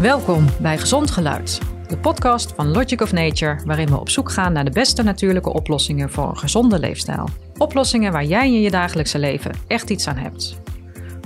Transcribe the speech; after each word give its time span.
Welkom 0.00 0.46
bij 0.60 0.78
Gezond 0.78 1.10
Geluid, 1.10 1.60
de 1.88 1.98
podcast 1.98 2.52
van 2.52 2.70
Logic 2.70 3.00
of 3.00 3.12
Nature, 3.12 3.60
waarin 3.64 3.88
we 3.88 4.00
op 4.00 4.08
zoek 4.08 4.30
gaan 4.30 4.52
naar 4.52 4.64
de 4.64 4.70
beste 4.70 5.02
natuurlijke 5.02 5.52
oplossingen 5.52 6.10
voor 6.10 6.28
een 6.28 6.38
gezonde 6.38 6.78
leefstijl. 6.78 7.28
Oplossingen 7.58 8.12
waar 8.12 8.24
jij 8.24 8.46
in 8.46 8.60
je 8.60 8.70
dagelijkse 8.70 9.18
leven 9.18 9.52
echt 9.66 9.90
iets 9.90 10.06
aan 10.06 10.16
hebt. 10.16 10.60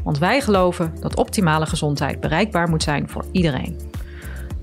Want 0.04 0.18
wij 0.18 0.40
geloven 0.40 0.92
dat 1.00 1.16
optimale 1.16 1.66
gezondheid 1.66 2.20
bereikbaar 2.20 2.68
moet 2.68 2.82
zijn 2.82 3.08
voor 3.08 3.24
iedereen. 3.32 3.80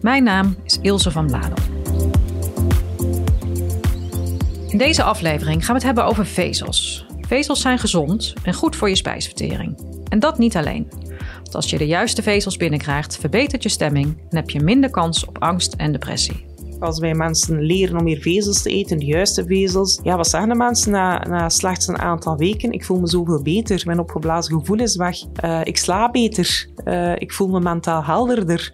Mijn 0.01 0.23
naam 0.23 0.55
is 0.63 0.79
Ilse 0.81 1.11
van 1.11 1.25
Bladel. 1.27 1.63
In 4.67 4.77
deze 4.77 5.03
aflevering 5.03 5.65
gaan 5.65 5.75
we 5.75 5.85
het 5.85 5.95
hebben 5.95 6.05
over 6.05 6.25
vezels. 6.25 7.05
Vezels 7.21 7.61
zijn 7.61 7.79
gezond 7.79 8.33
en 8.43 8.53
goed 8.53 8.75
voor 8.75 8.89
je 8.89 8.95
spijsvertering. 8.95 9.79
En 10.09 10.19
dat 10.19 10.37
niet 10.37 10.57
alleen. 10.57 11.00
Want 11.51 11.63
als 11.63 11.71
je 11.71 11.77
de 11.77 11.87
juiste 11.87 12.21
vezels 12.21 12.57
binnenkrijgt, 12.57 13.17
verbetert 13.17 13.63
je 13.63 13.69
stemming 13.69 14.17
en 14.29 14.35
heb 14.35 14.49
je 14.49 14.59
minder 14.59 14.89
kans 14.89 15.25
op 15.25 15.37
angst 15.37 15.73
en 15.73 15.91
depressie. 15.91 16.45
Als 16.79 16.99
wij 16.99 17.13
mensen 17.13 17.61
leren 17.61 17.97
om 17.97 18.03
meer 18.03 18.21
vezels 18.21 18.61
te 18.61 18.69
eten, 18.69 18.97
de 18.97 19.05
juiste 19.05 19.45
vezels. 19.45 19.99
Ja, 20.03 20.15
wat 20.15 20.27
zeggen 20.27 20.49
de 20.49 20.55
mensen 20.55 20.91
na, 20.91 21.25
na 21.27 21.49
slechts 21.49 21.87
een 21.87 21.97
aantal 21.97 22.37
weken? 22.37 22.71
Ik 22.71 22.85
voel 22.85 22.99
me 22.99 23.07
zoveel 23.07 23.41
beter. 23.41 23.81
Mijn 23.85 23.99
opgeblazen 23.99 24.59
gevoel 24.59 24.79
is 24.79 24.95
weg. 24.95 25.17
Uh, 25.43 25.61
ik 25.63 25.77
sla 25.77 26.11
beter. 26.11 26.69
Uh, 26.85 27.15
ik 27.15 27.31
voel 27.31 27.47
me 27.47 27.59
mentaal 27.59 28.03
helderder. 28.03 28.73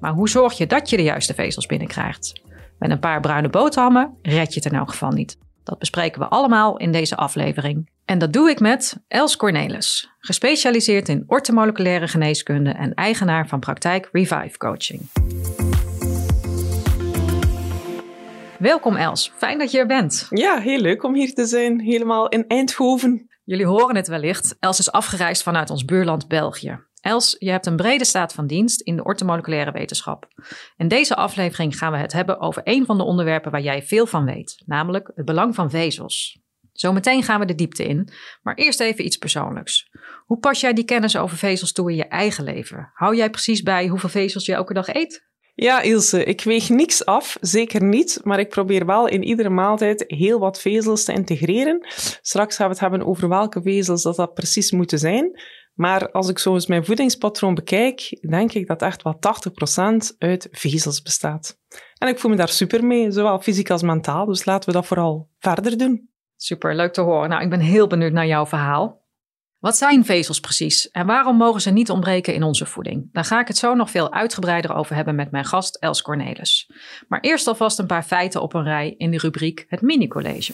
Maar 0.00 0.12
hoe 0.12 0.28
zorg 0.28 0.52
je 0.52 0.66
dat 0.66 0.90
je 0.90 0.96
de 0.96 1.02
juiste 1.02 1.34
vezels 1.34 1.66
binnenkrijgt? 1.66 2.42
Met 2.78 2.90
een 2.90 3.00
paar 3.00 3.20
bruine 3.20 3.48
boterhammen 3.48 4.14
red 4.22 4.54
je 4.54 4.60
het 4.60 4.72
in 4.72 4.78
elk 4.78 4.90
geval 4.90 5.10
niet. 5.10 5.38
Dat 5.62 5.78
bespreken 5.78 6.20
we 6.20 6.28
allemaal 6.28 6.76
in 6.76 6.92
deze 6.92 7.16
aflevering. 7.16 7.92
En 8.04 8.18
dat 8.18 8.32
doe 8.32 8.50
ik 8.50 8.60
met 8.60 9.04
Els 9.08 9.36
Cornelis, 9.36 10.10
gespecialiseerd 10.18 11.08
in 11.08 11.24
ortomoleculaire 11.26 12.08
geneeskunde 12.08 12.70
en 12.70 12.94
eigenaar 12.94 13.48
van 13.48 13.60
praktijk 13.60 14.08
Revive 14.12 14.58
Coaching. 14.58 15.00
Welkom 18.58 18.96
Els, 18.96 19.32
fijn 19.36 19.58
dat 19.58 19.70
je 19.70 19.78
er 19.78 19.86
bent. 19.86 20.26
Ja, 20.30 20.60
heel 20.60 20.80
leuk 20.80 21.02
om 21.02 21.14
hier 21.14 21.34
te 21.34 21.44
zijn, 21.44 21.80
helemaal 21.80 22.28
in 22.28 22.44
Eindhoven. 22.48 23.28
Jullie 23.44 23.66
horen 23.66 23.96
het 23.96 24.08
wellicht, 24.08 24.56
Els 24.60 24.78
is 24.78 24.92
afgereisd 24.92 25.42
vanuit 25.42 25.70
ons 25.70 25.84
buurland 25.84 26.28
België. 26.28 26.78
Els, 27.00 27.36
je 27.38 27.50
hebt 27.50 27.66
een 27.66 27.76
brede 27.76 28.04
staat 28.04 28.32
van 28.32 28.46
dienst 28.46 28.80
in 28.80 28.96
de 28.96 29.04
ortomoleculaire 29.04 29.72
wetenschap. 29.72 30.28
In 30.76 30.88
deze 30.88 31.16
aflevering 31.16 31.78
gaan 31.78 31.92
we 31.92 31.98
het 31.98 32.12
hebben 32.12 32.40
over 32.40 32.62
een 32.64 32.86
van 32.86 32.96
de 32.96 33.04
onderwerpen 33.04 33.50
waar 33.50 33.62
jij 33.62 33.82
veel 33.82 34.06
van 34.06 34.24
weet, 34.24 34.62
namelijk 34.66 35.10
het 35.14 35.24
belang 35.24 35.54
van 35.54 35.70
vezels. 35.70 36.42
Zometeen 36.74 37.22
gaan 37.22 37.40
we 37.40 37.46
de 37.46 37.54
diepte 37.54 37.84
in, 37.84 38.08
maar 38.42 38.54
eerst 38.54 38.80
even 38.80 39.04
iets 39.04 39.16
persoonlijks. 39.16 39.90
Hoe 40.26 40.38
pas 40.38 40.60
jij 40.60 40.72
die 40.72 40.84
kennis 40.84 41.16
over 41.16 41.36
vezels 41.36 41.72
toe 41.72 41.90
in 41.90 41.96
je 41.96 42.08
eigen 42.08 42.44
leven? 42.44 42.90
Hou 42.94 43.16
jij 43.16 43.30
precies 43.30 43.62
bij 43.62 43.86
hoeveel 43.86 44.08
vezels 44.08 44.46
je 44.46 44.54
elke 44.54 44.74
dag 44.74 44.94
eet? 44.94 45.32
Ja, 45.54 45.80
Ilse, 45.80 46.24
ik 46.24 46.42
weeg 46.42 46.68
niks 46.68 47.04
af, 47.04 47.36
zeker 47.40 47.82
niet, 47.82 48.20
maar 48.22 48.38
ik 48.38 48.48
probeer 48.48 48.86
wel 48.86 49.08
in 49.08 49.22
iedere 49.22 49.50
maaltijd 49.50 50.04
heel 50.06 50.38
wat 50.38 50.60
vezels 50.60 51.04
te 51.04 51.12
integreren. 51.12 51.86
Straks 52.22 52.56
gaan 52.56 52.66
we 52.66 52.72
het 52.72 52.80
hebben 52.80 53.06
over 53.06 53.28
welke 53.28 53.62
vezels 53.62 54.02
dat, 54.02 54.16
dat 54.16 54.34
precies 54.34 54.70
moeten 54.70 54.98
zijn. 54.98 55.40
Maar 55.74 56.10
als 56.10 56.28
ik 56.28 56.38
zo 56.38 56.54
eens 56.54 56.66
mijn 56.66 56.84
voedingspatroon 56.84 57.54
bekijk, 57.54 58.18
denk 58.28 58.52
ik 58.52 58.66
dat 58.66 58.82
echt 58.82 59.02
wel 59.02 59.18
80% 60.12 60.16
uit 60.18 60.48
vezels 60.50 61.02
bestaat. 61.02 61.58
En 61.98 62.08
ik 62.08 62.18
voel 62.18 62.30
me 62.30 62.36
daar 62.36 62.48
super 62.48 62.84
mee, 62.84 63.10
zowel 63.10 63.40
fysiek 63.40 63.70
als 63.70 63.82
mentaal, 63.82 64.26
dus 64.26 64.44
laten 64.44 64.68
we 64.68 64.74
dat 64.74 64.86
vooral 64.86 65.28
verder 65.38 65.78
doen. 65.78 66.12
Super, 66.44 66.76
leuk 66.76 66.92
te 66.92 67.00
horen. 67.00 67.28
Nou, 67.28 67.42
ik 67.42 67.50
ben 67.50 67.60
heel 67.60 67.86
benieuwd 67.86 68.12
naar 68.12 68.26
jouw 68.26 68.46
verhaal. 68.46 69.02
Wat 69.58 69.76
zijn 69.76 70.04
vezels 70.04 70.40
precies 70.40 70.90
en 70.90 71.06
waarom 71.06 71.36
mogen 71.36 71.60
ze 71.60 71.70
niet 71.70 71.90
ontbreken 71.90 72.34
in 72.34 72.42
onze 72.42 72.66
voeding? 72.66 73.08
Daar 73.12 73.24
ga 73.24 73.40
ik 73.40 73.48
het 73.48 73.56
zo 73.56 73.74
nog 73.74 73.90
veel 73.90 74.12
uitgebreider 74.12 74.74
over 74.74 74.94
hebben 74.94 75.14
met 75.14 75.30
mijn 75.30 75.44
gast 75.44 75.76
Els 75.76 76.02
Cornelis. 76.02 76.70
Maar 77.08 77.20
eerst 77.20 77.46
alvast 77.46 77.78
een 77.78 77.86
paar 77.86 78.02
feiten 78.02 78.42
op 78.42 78.54
een 78.54 78.62
rij 78.62 78.94
in 78.96 79.10
de 79.10 79.18
rubriek 79.18 79.64
Het 79.68 79.80
Mini-college. 79.80 80.52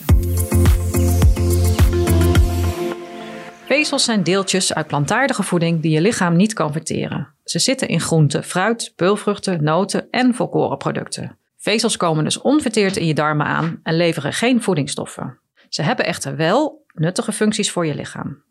Vezels 3.65 4.05
zijn 4.05 4.23
deeltjes 4.23 4.75
uit 4.75 4.87
plantaardige 4.87 5.43
voeding 5.43 5.83
die 5.83 5.93
je 5.93 6.01
lichaam 6.01 6.37
niet 6.37 6.53
kan 6.53 6.73
verteren. 6.73 7.29
Ze 7.45 7.59
zitten 7.59 7.89
in 7.89 8.01
groenten, 8.01 8.45
fruit, 8.45 8.93
peulvruchten, 8.97 9.65
noten 9.65 10.11
en 10.11 10.35
volkorenproducten. 10.35 11.39
Vezels 11.57 11.97
komen 11.97 12.25
dus 12.25 12.41
onverteerd 12.41 12.97
in 12.97 13.07
je 13.07 13.15
darmen 13.15 13.47
aan 13.47 13.81
en 13.83 13.97
leveren 13.97 14.33
geen 14.33 14.63
voedingsstoffen. 14.63 15.40
Ze 15.71 15.83
hebben 15.83 16.05
echter 16.07 16.37
wel 16.37 16.85
nuttige 16.95 17.33
functies 17.33 17.71
voor 17.71 17.87
je 17.87 17.95
lichaam. 17.95 18.43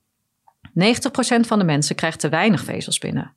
90% 0.69 0.71
van 1.39 1.59
de 1.59 1.65
mensen 1.65 1.95
krijgt 1.95 2.19
te 2.19 2.29
weinig 2.29 2.63
vezels 2.63 2.97
binnen. 2.97 3.33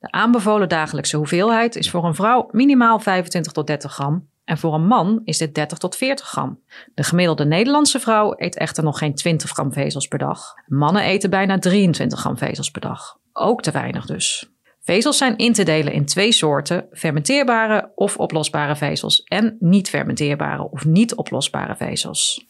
De 0.00 0.10
aanbevolen 0.10 0.68
dagelijkse 0.68 1.16
hoeveelheid 1.16 1.76
is 1.76 1.90
voor 1.90 2.04
een 2.04 2.14
vrouw 2.14 2.48
minimaal 2.50 2.98
25 2.98 3.52
tot 3.52 3.66
30 3.66 3.92
gram 3.92 4.28
en 4.44 4.58
voor 4.58 4.74
een 4.74 4.86
man 4.86 5.20
is 5.24 5.38
dit 5.38 5.54
30 5.54 5.78
tot 5.78 5.96
40 5.96 6.26
gram. 6.26 6.60
De 6.94 7.02
gemiddelde 7.02 7.44
Nederlandse 7.44 8.00
vrouw 8.00 8.34
eet 8.36 8.56
echter 8.56 8.84
nog 8.84 8.98
geen 8.98 9.14
20 9.14 9.50
gram 9.50 9.72
vezels 9.72 10.08
per 10.08 10.18
dag. 10.18 10.54
Mannen 10.66 11.02
eten 11.02 11.30
bijna 11.30 11.58
23 11.58 12.18
gram 12.18 12.38
vezels 12.38 12.70
per 12.70 12.80
dag. 12.80 13.18
Ook 13.32 13.62
te 13.62 13.70
weinig 13.70 14.06
dus. 14.06 14.50
Vezels 14.80 15.18
zijn 15.18 15.36
in 15.36 15.52
te 15.52 15.62
delen 15.62 15.92
in 15.92 16.04
twee 16.04 16.32
soorten: 16.32 16.86
fermenteerbare 16.92 17.92
of 17.94 18.16
oplosbare 18.16 18.76
vezels 18.76 19.22
en 19.22 19.56
niet 19.60 19.88
fermenteerbare 19.88 20.70
of 20.70 20.84
niet 20.84 21.14
oplosbare 21.14 21.76
vezels. 21.76 22.48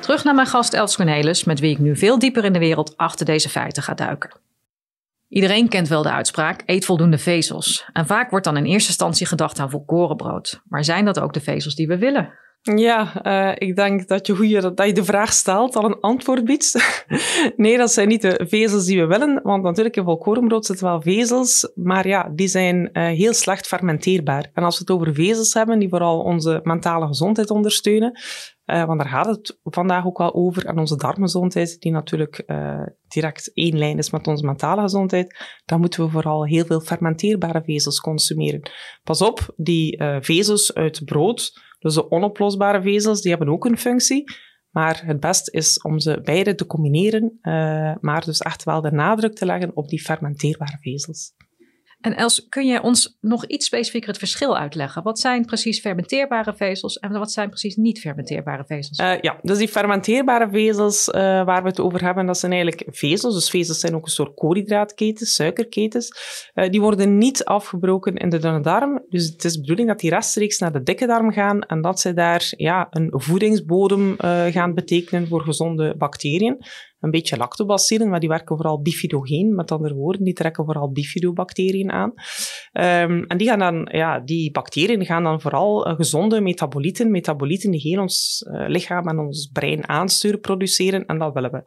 Terug 0.00 0.24
naar 0.24 0.34
mijn 0.34 0.46
gast 0.46 0.74
Els 0.74 0.96
Cornelis, 0.96 1.44
met 1.44 1.60
wie 1.60 1.70
ik 1.70 1.78
nu 1.78 1.96
veel 1.96 2.18
dieper 2.18 2.44
in 2.44 2.52
de 2.52 2.58
wereld 2.58 2.96
achter 2.96 3.26
deze 3.26 3.48
feiten 3.48 3.82
ga 3.82 3.94
duiken. 3.94 4.40
Iedereen 5.28 5.68
kent 5.68 5.88
wel 5.88 6.02
de 6.02 6.10
uitspraak: 6.10 6.62
eet 6.66 6.84
voldoende 6.84 7.18
vezels. 7.18 7.84
En 7.92 8.06
vaak 8.06 8.30
wordt 8.30 8.44
dan 8.44 8.56
in 8.56 8.64
eerste 8.64 8.88
instantie 8.88 9.26
gedacht 9.26 9.58
aan 9.58 9.70
volkorenbrood. 9.70 10.60
Maar 10.68 10.84
zijn 10.84 11.04
dat 11.04 11.20
ook 11.20 11.32
de 11.32 11.40
vezels 11.40 11.74
die 11.74 11.86
we 11.86 11.98
willen? 11.98 12.32
Ja, 12.62 13.26
uh, 13.26 13.68
ik 13.68 13.76
denk 13.76 14.08
dat 14.08 14.26
je, 14.26 14.32
hoe 14.32 14.74
dat 14.74 14.86
je 14.86 14.92
de 14.92 15.04
vraag 15.04 15.32
stelt 15.32 15.76
al 15.76 15.84
een 15.84 16.00
antwoord 16.00 16.44
biedt. 16.44 17.02
nee, 17.56 17.76
dat 17.76 17.92
zijn 17.92 18.08
niet 18.08 18.22
de 18.22 18.44
vezels 18.48 18.84
die 18.84 19.00
we 19.00 19.06
willen, 19.06 19.40
want 19.42 19.62
natuurlijk 19.62 19.96
in 19.96 20.04
volkorenbrood 20.04 20.66
zitten 20.66 20.86
wel 20.86 21.00
vezels, 21.00 21.70
maar 21.74 22.06
ja, 22.06 22.30
die 22.34 22.48
zijn 22.48 22.90
uh, 22.92 23.06
heel 23.06 23.32
slecht 23.32 23.66
fermenteerbaar. 23.66 24.50
En 24.54 24.62
als 24.62 24.78
we 24.78 24.84
het 24.86 24.90
over 24.90 25.14
vezels 25.14 25.54
hebben, 25.54 25.78
die 25.78 25.88
vooral 25.88 26.20
onze 26.20 26.60
mentale 26.62 27.06
gezondheid 27.06 27.50
ondersteunen, 27.50 28.20
uh, 28.66 28.84
want 28.84 29.00
daar 29.00 29.08
gaat 29.08 29.26
het 29.26 29.58
vandaag 29.62 30.06
ook 30.06 30.18
wel 30.18 30.34
over, 30.34 30.66
en 30.66 30.78
onze 30.78 30.96
darmgezondheid, 30.96 31.80
die 31.80 31.92
natuurlijk 31.92 32.44
direct 33.08 33.50
één 33.54 33.78
lijn 33.78 33.98
is 33.98 34.10
met 34.10 34.26
onze 34.26 34.44
mentale 34.44 34.80
gezondheid, 34.80 35.60
dan 35.64 35.80
moeten 35.80 36.04
we 36.04 36.10
vooral 36.10 36.46
heel 36.46 36.64
veel 36.64 36.80
fermenteerbare 36.80 37.62
vezels 37.64 38.00
consumeren. 38.00 38.70
Pas 39.04 39.22
op, 39.22 39.54
die 39.56 40.02
vezels 40.20 40.74
uit 40.74 41.04
brood, 41.04 41.52
dus 41.82 41.94
de 41.94 42.10
onoplosbare 42.10 42.82
vezels, 42.82 43.20
die 43.20 43.30
hebben 43.30 43.48
ook 43.48 43.64
een 43.64 43.78
functie. 43.78 44.24
Maar 44.70 45.02
het 45.06 45.20
beste 45.20 45.50
is 45.50 45.82
om 45.82 45.98
ze 45.98 46.20
beide 46.24 46.54
te 46.54 46.66
combineren, 46.66 47.38
uh, 47.42 47.94
maar 48.00 48.24
dus 48.24 48.38
echt 48.38 48.64
wel 48.64 48.80
de 48.80 48.90
nadruk 48.90 49.34
te 49.34 49.46
leggen 49.46 49.76
op 49.76 49.88
die 49.88 50.02
fermenteerbare 50.02 50.78
vezels. 50.80 51.32
En 52.02 52.16
Els, 52.16 52.46
kun 52.48 52.66
je 52.66 52.82
ons 52.82 53.16
nog 53.20 53.46
iets 53.46 53.66
specifieker 53.66 54.08
het 54.08 54.18
verschil 54.18 54.56
uitleggen? 54.56 55.02
Wat 55.02 55.18
zijn 55.18 55.44
precies 55.44 55.80
fermenteerbare 55.80 56.54
vezels 56.54 56.98
en 56.98 57.12
wat 57.12 57.32
zijn 57.32 57.48
precies 57.48 57.76
niet 57.76 58.00
fermenteerbare 58.00 58.64
vezels? 58.66 58.98
Uh, 58.98 59.20
ja, 59.20 59.38
dus 59.42 59.58
die 59.58 59.68
fermenteerbare 59.68 60.48
vezels 60.50 61.08
uh, 61.08 61.14
waar 61.44 61.62
we 61.62 61.68
het 61.68 61.80
over 61.80 62.04
hebben, 62.04 62.26
dat 62.26 62.38
zijn 62.38 62.52
eigenlijk 62.52 62.84
vezels. 62.90 63.34
Dus 63.34 63.50
vezels 63.50 63.80
zijn 63.80 63.94
ook 63.94 64.04
een 64.04 64.10
soort 64.10 64.34
koolhydraatketens, 64.34 65.34
suikerketens. 65.34 66.08
Uh, 66.54 66.70
die 66.70 66.80
worden 66.80 67.18
niet 67.18 67.44
afgebroken 67.44 68.14
in 68.14 68.28
de 68.28 68.38
dunne 68.38 68.60
darm. 68.60 69.04
Dus 69.08 69.26
het 69.26 69.44
is 69.44 69.52
de 69.52 69.60
bedoeling 69.60 69.88
dat 69.88 70.00
die 70.00 70.10
rechtstreeks 70.10 70.58
naar 70.58 70.72
de 70.72 70.82
dikke 70.82 71.06
darm 71.06 71.32
gaan 71.32 71.62
en 71.62 71.80
dat 71.80 72.00
ze 72.00 72.14
daar 72.14 72.52
ja, 72.56 72.86
een 72.90 73.12
voedingsbodem 73.14 74.14
gaan 74.50 74.74
betekenen 74.74 75.28
voor 75.28 75.40
gezonde 75.40 75.94
bacteriën 75.96 76.56
een 77.02 77.10
beetje 77.10 77.36
lactobacillen, 77.36 78.08
maar 78.08 78.20
die 78.20 78.28
werken 78.28 78.56
vooral 78.56 78.82
bifidogeen. 78.82 79.54
Met 79.54 79.70
andere 79.70 79.94
woorden, 79.94 80.24
die 80.24 80.34
trekken 80.34 80.64
vooral 80.64 80.92
bifidobacteriën 80.92 81.90
aan. 81.90 82.12
Um, 82.72 83.24
en 83.24 83.36
die, 83.36 83.48
gaan 83.48 83.58
dan, 83.58 83.88
ja, 83.92 84.20
die 84.20 84.50
bacteriën 84.50 85.04
gaan 85.04 85.22
dan 85.22 85.40
vooral 85.40 85.88
uh, 85.88 85.94
gezonde 85.96 86.40
metabolieten, 86.40 87.10
metabolieten 87.10 87.70
die 87.70 87.80
heel 87.80 88.00
ons 88.00 88.46
uh, 88.48 88.68
lichaam 88.68 89.08
en 89.08 89.18
ons 89.18 89.50
brein 89.52 89.88
aansturen, 89.88 90.40
produceren. 90.40 91.06
En 91.06 91.18
dat 91.18 91.34
willen 91.34 91.50
we. 91.50 91.62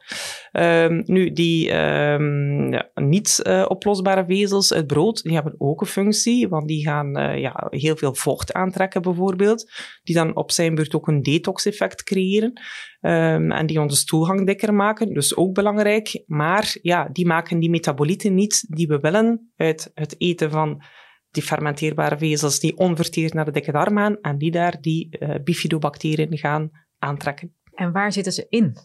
Um, 0.60 1.02
nu, 1.06 1.32
die 1.32 1.70
um, 1.70 2.72
ja, 2.72 2.90
niet 2.94 3.40
uh, 3.42 3.64
oplosbare 3.68 4.24
vezels 4.28 4.72
uit 4.72 4.86
brood, 4.86 5.22
die 5.22 5.34
hebben 5.34 5.54
ook 5.58 5.80
een 5.80 5.86
functie, 5.86 6.48
want 6.48 6.68
die 6.68 6.82
gaan 6.84 7.38
ja, 7.40 7.66
heel 7.70 7.96
veel 7.96 8.14
vocht 8.14 8.52
aantrekken 8.52 9.02
bijvoorbeeld, 9.02 9.70
die 10.04 10.14
dan 10.14 10.36
op 10.36 10.50
zijn 10.50 10.74
beurt 10.74 10.94
ook 10.94 11.08
een 11.08 11.22
detox-effect 11.22 12.02
creëren. 12.02 12.60
Um, 13.00 13.52
en 13.52 13.66
die 13.66 13.80
onze 13.80 13.96
stoelgang 13.96 14.46
dikker 14.46 14.74
maken, 14.74 15.14
dus 15.14 15.36
ook 15.36 15.54
belangrijk. 15.54 16.22
Maar 16.26 16.76
ja, 16.82 17.08
die 17.12 17.26
maken 17.26 17.60
die 17.60 17.70
metabolieten 17.70 18.34
niet 18.34 18.64
die 18.68 18.86
we 18.86 18.98
willen 18.98 19.52
uit 19.56 19.90
het 19.94 20.14
eten 20.18 20.50
van 20.50 20.82
die 21.30 21.42
fermenteerbare 21.42 22.18
vezels 22.18 22.60
die 22.60 22.76
onverteerd 22.76 23.34
naar 23.34 23.44
de 23.44 23.50
dikke 23.50 23.72
darm 23.72 23.96
gaan 23.96 24.20
en 24.20 24.38
die 24.38 24.50
daar 24.50 24.80
die 24.80 25.16
uh, 25.18 25.34
bifidobacteriën 25.44 26.38
gaan 26.38 26.70
aantrekken. 26.98 27.54
En 27.74 27.92
waar 27.92 28.12
zitten 28.12 28.32
ze 28.32 28.46
in? 28.48 28.76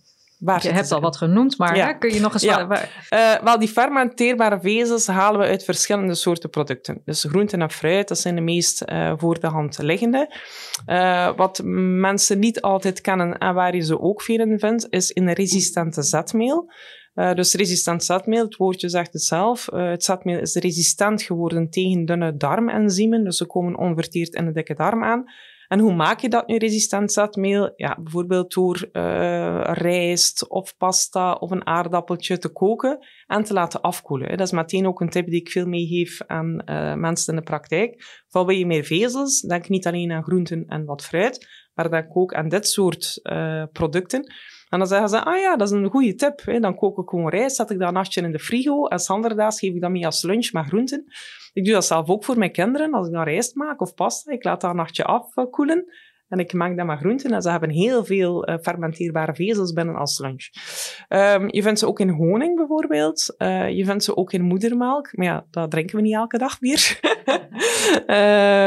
Je 0.45 0.71
hebt 0.71 0.91
al 0.91 1.01
wat 1.01 1.17
genoemd, 1.17 1.57
maar 1.57 1.97
kun 1.97 2.13
je 2.13 2.19
nog 2.19 2.33
eens... 2.33 2.43
Ja. 2.43 2.67
Uh, 3.13 3.43
wel, 3.43 3.59
die 3.59 3.67
fermenteerbare 3.67 4.59
vezels 4.61 5.07
halen 5.07 5.39
we 5.39 5.45
uit 5.45 5.63
verschillende 5.63 6.15
soorten 6.15 6.49
producten. 6.49 7.01
Dus 7.05 7.23
groenten 7.23 7.61
en 7.61 7.71
fruit, 7.71 8.07
dat 8.07 8.17
zijn 8.17 8.35
de 8.35 8.41
meest 8.41 8.83
uh, 8.85 9.13
voor 9.17 9.39
de 9.39 9.47
hand 9.47 9.77
liggende. 9.77 10.35
Uh, 10.85 11.35
wat 11.35 11.61
mensen 11.63 12.39
niet 12.39 12.61
altijd 12.61 13.01
kennen 13.01 13.37
en 13.37 13.53
waar 13.53 13.75
je 13.75 13.81
ze 13.81 13.99
ook 13.99 14.21
veel 14.21 14.39
in 14.39 14.59
vindt, 14.59 14.87
is 14.89 15.11
in 15.11 15.29
resistente 15.29 16.01
zetmeel. 16.01 16.71
Uh, 17.15 17.33
dus 17.33 17.53
resistent 17.53 18.03
zetmeel, 18.03 18.43
het 18.43 18.55
woordje 18.55 18.89
zegt 18.89 19.13
het 19.13 19.23
zelf. 19.23 19.69
Uh, 19.73 19.89
het 19.89 20.03
zetmeel 20.03 20.39
is 20.39 20.55
resistent 20.55 21.21
geworden 21.21 21.69
tegen 21.69 22.05
dunne 22.05 22.37
darmenzymen, 22.37 23.23
dus 23.23 23.37
ze 23.37 23.45
komen 23.45 23.77
onverteerd 23.77 24.33
in 24.33 24.45
de 24.45 24.51
dikke 24.51 24.75
darm 24.75 25.03
aan. 25.03 25.23
En 25.71 25.79
hoe 25.79 25.93
maak 25.93 26.19
je 26.19 26.29
dat 26.29 26.47
nu 26.47 26.57
resistent 26.57 27.11
zetmeel? 27.11 27.73
Ja, 27.75 27.97
bijvoorbeeld 28.01 28.53
door 28.53 28.89
uh, 28.93 29.61
rijst 29.63 30.47
of 30.49 30.77
pasta 30.77 31.33
of 31.33 31.51
een 31.51 31.65
aardappeltje 31.65 32.37
te 32.37 32.49
koken 32.49 33.07
en 33.27 33.43
te 33.43 33.53
laten 33.53 33.81
afkoelen. 33.81 34.29
Dat 34.37 34.47
is 34.47 34.51
meteen 34.51 34.87
ook 34.87 35.01
een 35.01 35.09
tip 35.09 35.25
die 35.25 35.39
ik 35.39 35.49
veel 35.49 35.65
meegeef 35.65 36.21
aan 36.27 36.61
uh, 36.65 36.93
mensen 36.93 37.33
in 37.33 37.39
de 37.39 37.45
praktijk. 37.45 38.23
Van 38.27 38.45
wil 38.45 38.55
je 38.55 38.65
meer 38.65 38.83
vezels, 38.83 39.41
denk 39.41 39.69
niet 39.69 39.87
alleen 39.87 40.11
aan 40.11 40.23
groenten 40.23 40.65
en 40.67 40.85
wat 40.85 41.05
fruit, 41.05 41.47
maar 41.89 42.01
denk 42.01 42.17
ook 42.17 42.33
aan 42.33 42.49
dit 42.49 42.67
soort 42.67 43.19
uh, 43.23 43.63
producten. 43.71 44.33
En 44.69 44.79
dan 44.79 44.87
zeggen 44.87 45.09
ze, 45.09 45.23
ah 45.23 45.39
ja, 45.39 45.55
dat 45.55 45.71
is 45.71 45.73
een 45.73 45.89
goede 45.89 46.15
tip. 46.15 46.61
Dan 46.61 46.75
kook 46.75 46.97
ik 46.97 47.09
gewoon 47.09 47.29
rijst, 47.29 47.55
zet 47.55 47.69
ik 47.69 47.79
dat 47.79 47.87
een 47.87 47.93
nachtje 47.93 48.21
in 48.21 48.31
de 48.31 48.39
frigo. 48.39 48.85
En 48.87 48.99
zanderdags 48.99 49.59
geef 49.59 49.73
ik 49.73 49.81
dat 49.81 49.91
mee 49.91 50.05
als 50.05 50.23
lunch 50.23 50.51
met 50.51 50.65
groenten. 50.65 51.05
Ik 51.53 51.65
doe 51.65 51.73
dat 51.73 51.85
zelf 51.85 52.09
ook 52.09 52.23
voor 52.23 52.37
mijn 52.37 52.51
kinderen. 52.51 52.91
Als 52.91 53.07
ik 53.07 53.13
dan 53.13 53.23
rijst 53.23 53.55
maak 53.55 53.81
of 53.81 53.93
pasta, 53.93 54.31
ik 54.31 54.43
laat 54.43 54.61
dat 54.61 54.69
een 54.69 54.75
nachtje 54.75 55.03
afkoelen. 55.03 55.85
En 56.31 56.39
ik 56.39 56.53
maak 56.53 56.77
dat 56.77 56.85
met 56.85 56.99
groenten 56.99 57.31
en 57.31 57.41
ze 57.41 57.49
hebben 57.49 57.69
heel 57.69 58.05
veel 58.05 58.49
uh, 58.49 58.55
fermenteerbare 58.61 59.35
vezels 59.35 59.73
binnen 59.73 59.95
als 59.95 60.19
lunch. 60.19 60.49
Um, 61.09 61.47
je 61.53 61.61
vindt 61.61 61.79
ze 61.79 61.87
ook 61.87 61.99
in 61.99 62.09
honing 62.09 62.55
bijvoorbeeld. 62.55 63.35
Uh, 63.37 63.69
je 63.69 63.85
vindt 63.85 64.03
ze 64.03 64.17
ook 64.17 64.33
in 64.33 64.41
moedermelk. 64.41 65.09
Maar 65.11 65.25
ja, 65.25 65.45
dat 65.49 65.71
drinken 65.71 65.95
we 65.95 66.01
niet 66.01 66.13
elke 66.13 66.37
dag 66.37 66.61
meer. 66.61 66.99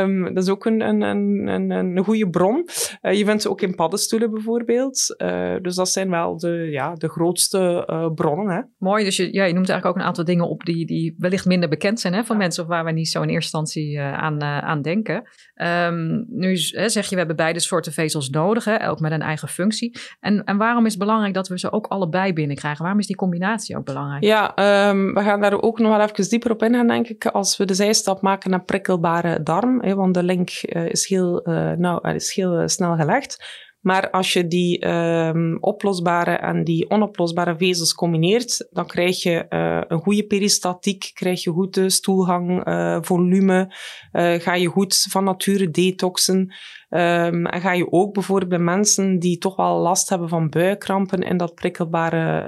um, 0.00 0.24
dat 0.34 0.42
is 0.42 0.50
ook 0.50 0.64
een, 0.64 0.80
een, 0.80 1.02
een, 1.02 1.70
een, 1.70 2.04
goede 2.04 2.30
bron. 2.30 2.68
Uh, 3.02 3.12
je 3.12 3.24
vindt 3.24 3.42
ze 3.42 3.50
ook 3.50 3.60
in 3.60 3.74
paddenstoelen 3.74 4.30
bijvoorbeeld. 4.30 5.14
dus 5.62 5.74
dat 5.74 5.88
zijn 5.88 6.10
wel 6.10 6.38
de, 6.38 6.68
ja, 6.70 6.94
de 6.94 7.08
grootste 7.08 8.12
bronnen. 8.14 8.54
Hè. 8.54 8.60
Mooi, 8.78 9.04
dus 9.04 9.16
je, 9.16 9.32
ja, 9.32 9.44
je 9.44 9.52
noemt 9.52 9.68
eigenlijk 9.68 9.86
ook 9.86 10.02
een 10.02 10.08
aantal 10.08 10.24
dingen 10.24 10.48
op 10.48 10.64
die, 10.64 10.86
die 10.86 11.14
wellicht 11.18 11.46
minder 11.46 11.68
bekend 11.68 12.00
zijn 12.00 12.14
hè, 12.14 12.24
van 12.24 12.36
mensen 12.36 12.62
of 12.62 12.68
waar 12.68 12.84
we 12.84 12.90
niet 12.90 13.08
zo 13.08 13.22
in 13.22 13.28
eerste 13.28 13.58
instantie 13.58 14.00
aan, 14.00 14.42
aan 14.42 14.82
denken. 14.82 15.22
Um, 15.54 16.26
nu 16.28 16.56
zeg 16.56 17.04
je, 17.04 17.10
we 17.10 17.16
hebben 17.16 17.36
beide 17.36 17.53
soorten 17.60 17.92
vezels 17.92 18.30
nodig, 18.30 18.64
hè, 18.64 18.74
elk 18.74 19.00
met 19.00 19.12
een 19.12 19.22
eigen 19.22 19.48
functie. 19.48 19.98
En, 20.20 20.44
en 20.44 20.56
waarom 20.56 20.86
is 20.86 20.92
het 20.92 21.00
belangrijk 21.00 21.34
dat 21.34 21.48
we 21.48 21.58
ze 21.58 21.72
ook 21.72 21.86
allebei 21.86 22.32
binnenkrijgen? 22.32 22.82
Waarom 22.82 23.00
is 23.00 23.06
die 23.06 23.16
combinatie 23.16 23.76
ook 23.76 23.84
belangrijk? 23.84 24.24
Ja, 24.24 24.44
um, 24.88 25.14
we 25.14 25.22
gaan 25.22 25.40
daar 25.40 25.62
ook 25.62 25.78
nog 25.78 25.96
wel 25.96 26.06
even 26.06 26.28
dieper 26.28 26.50
op 26.50 26.62
ingaan, 26.62 26.86
denk 26.86 27.08
ik, 27.08 27.26
als 27.26 27.56
we 27.56 27.64
de 27.64 27.74
zijstap 27.74 28.20
maken 28.20 28.50
naar 28.50 28.64
prikkelbare 28.64 29.42
darm. 29.42 29.82
Hè, 29.82 29.94
want 29.94 30.14
de 30.14 30.22
link 30.22 30.50
uh, 30.62 30.88
is 30.88 31.08
heel, 31.08 31.48
uh, 31.48 31.72
nou, 31.72 32.14
is 32.14 32.34
heel 32.34 32.68
snel 32.68 32.96
gelegd. 32.96 33.62
Maar 33.80 34.10
als 34.10 34.32
je 34.32 34.46
die 34.46 34.88
um, 34.88 35.56
oplosbare 35.60 36.30
en 36.30 36.64
die 36.64 36.90
onoplosbare 36.90 37.56
vezels 37.56 37.94
combineert, 37.94 38.68
dan 38.70 38.86
krijg 38.86 39.22
je 39.22 39.46
een 39.88 40.00
goede 40.00 40.26
peristatiek, 40.26 41.10
krijg 41.14 41.42
je 41.42 41.50
goede 41.50 41.90
stoelgang, 41.90 42.62
volume, 43.06 43.74
ga 44.12 44.54
je 44.54 44.66
goed 44.66 45.06
van 45.10 45.24
nature 45.24 45.70
detoxen. 45.70 46.54
Um, 46.96 47.46
en 47.46 47.60
ga 47.60 47.72
je 47.72 47.92
ook 47.92 48.12
bijvoorbeeld 48.12 48.50
bij 48.50 48.58
mensen 48.58 49.18
die 49.18 49.38
toch 49.38 49.56
wel 49.56 49.78
last 49.78 50.08
hebben 50.08 50.28
van 50.28 50.48
buikkrampen 50.48 51.20
in 51.20 51.36
dat 51.36 51.54
prikkelbare, 51.54 52.44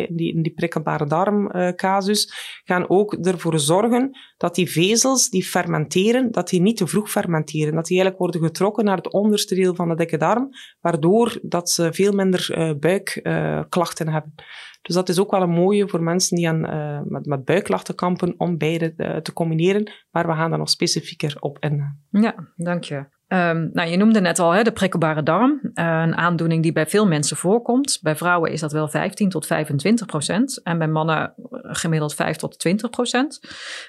uh, 0.00 0.16
die, 0.16 0.42
die 0.42 0.52
prikkelbare 0.52 1.06
darmcasus, 1.06 2.26
uh, 2.26 2.32
gaan 2.64 2.88
ook 2.88 3.14
ervoor 3.14 3.58
zorgen 3.58 4.18
dat 4.36 4.54
die 4.54 4.70
vezels 4.70 5.28
die 5.28 5.44
fermenteren, 5.44 6.32
dat 6.32 6.48
die 6.48 6.60
niet 6.60 6.76
te 6.76 6.86
vroeg 6.86 7.10
fermenteren. 7.10 7.74
Dat 7.74 7.86
die 7.86 8.00
eigenlijk 8.00 8.18
worden 8.18 8.48
getrokken 8.48 8.84
naar 8.84 8.96
het 8.96 9.12
onderste 9.12 9.54
deel 9.54 9.74
van 9.74 9.88
de 9.88 9.94
dikke 9.94 10.16
darm, 10.16 10.48
waardoor 10.80 11.38
dat 11.42 11.70
ze 11.70 11.92
veel 11.92 12.12
minder 12.12 12.58
uh, 12.58 12.70
buikklachten 12.78 14.08
hebben. 14.08 14.34
Dus 14.82 14.94
dat 14.94 15.08
is 15.08 15.18
ook 15.18 15.30
wel 15.30 15.42
een 15.42 15.50
mooie 15.50 15.88
voor 15.88 16.02
mensen 16.02 16.36
die 16.36 16.48
aan, 16.48 16.60
met, 17.08 17.26
met 17.26 17.44
buikklachten 17.44 17.94
kampen 17.94 18.34
om 18.38 18.58
beide 18.58 19.20
te 19.22 19.32
combineren. 19.32 19.92
Maar 20.10 20.26
we 20.26 20.32
gaan 20.32 20.50
daar 20.50 20.58
nog 20.58 20.70
specifieker 20.70 21.36
op 21.40 21.58
in. 21.58 21.98
Ja, 22.10 22.34
dank 22.56 22.84
je. 22.84 23.16
Um, 23.28 23.70
nou, 23.72 23.88
je 23.88 23.96
noemde 23.96 24.20
net 24.20 24.38
al 24.38 24.50
hè, 24.50 24.62
de 24.62 24.72
prikkelbare 24.72 25.22
darm, 25.22 25.60
uh, 25.62 25.70
een 25.74 26.16
aandoening 26.16 26.62
die 26.62 26.72
bij 26.72 26.86
veel 26.86 27.06
mensen 27.06 27.36
voorkomt. 27.36 27.98
Bij 28.02 28.16
vrouwen 28.16 28.52
is 28.52 28.60
dat 28.60 28.72
wel 28.72 28.88
15 28.88 29.28
tot 29.28 29.46
25 29.46 30.06
procent 30.06 30.60
en 30.62 30.78
bij 30.78 30.88
mannen 30.88 31.34
gemiddeld 31.62 32.14
5 32.14 32.36
tot 32.36 32.58
20 32.58 32.90
procent. 32.90 33.40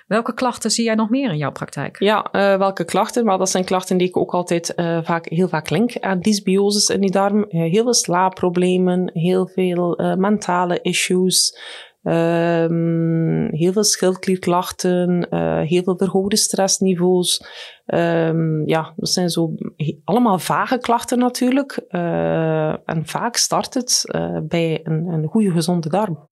Welke 0.07 0.33
klachten 0.33 0.71
zie 0.71 0.85
jij 0.85 0.95
nog 0.95 1.09
meer 1.09 1.31
in 1.31 1.37
jouw 1.37 1.51
praktijk? 1.51 1.99
Ja, 1.99 2.27
uh, 2.31 2.57
welke 2.57 2.85
klachten? 2.85 3.25
Maar 3.25 3.37
dat 3.37 3.49
zijn 3.49 3.65
klachten 3.65 3.97
die 3.97 4.07
ik 4.07 4.17
ook 4.17 4.33
altijd 4.33 4.73
vaak, 5.03 5.29
heel 5.29 5.47
vaak 5.47 5.69
link 5.69 5.97
aan 5.99 6.19
dysbioses 6.19 6.89
in 6.89 7.01
die 7.01 7.11
darm. 7.11 7.45
heel 7.49 7.83
veel 7.83 7.93
slaapproblemen, 7.93 9.11
heel 9.13 9.47
veel 9.47 10.15
mentale 10.17 10.81
issues. 10.81 11.57
Um, 12.01 13.47
heel 13.51 13.71
veel 13.71 13.83
schildklierklachten, 13.83 15.27
uh, 15.29 15.61
heel 15.61 15.83
veel 15.83 15.97
verhoogde 15.97 16.37
stressniveaus. 16.37 17.43
Um, 17.85 18.67
ja, 18.67 18.93
dat 18.95 19.09
zijn 19.09 19.29
zo 19.29 19.53
allemaal 20.03 20.39
vage 20.39 20.77
klachten 20.77 21.19
natuurlijk. 21.19 21.85
Uh, 21.89 22.89
en 22.89 23.05
vaak 23.05 23.35
start 23.35 23.73
het 23.73 24.03
uh, 24.05 24.39
bij 24.47 24.79
een, 24.83 25.07
een 25.07 25.27
goede 25.27 25.51
gezonde 25.51 25.89
darm. 25.89 26.27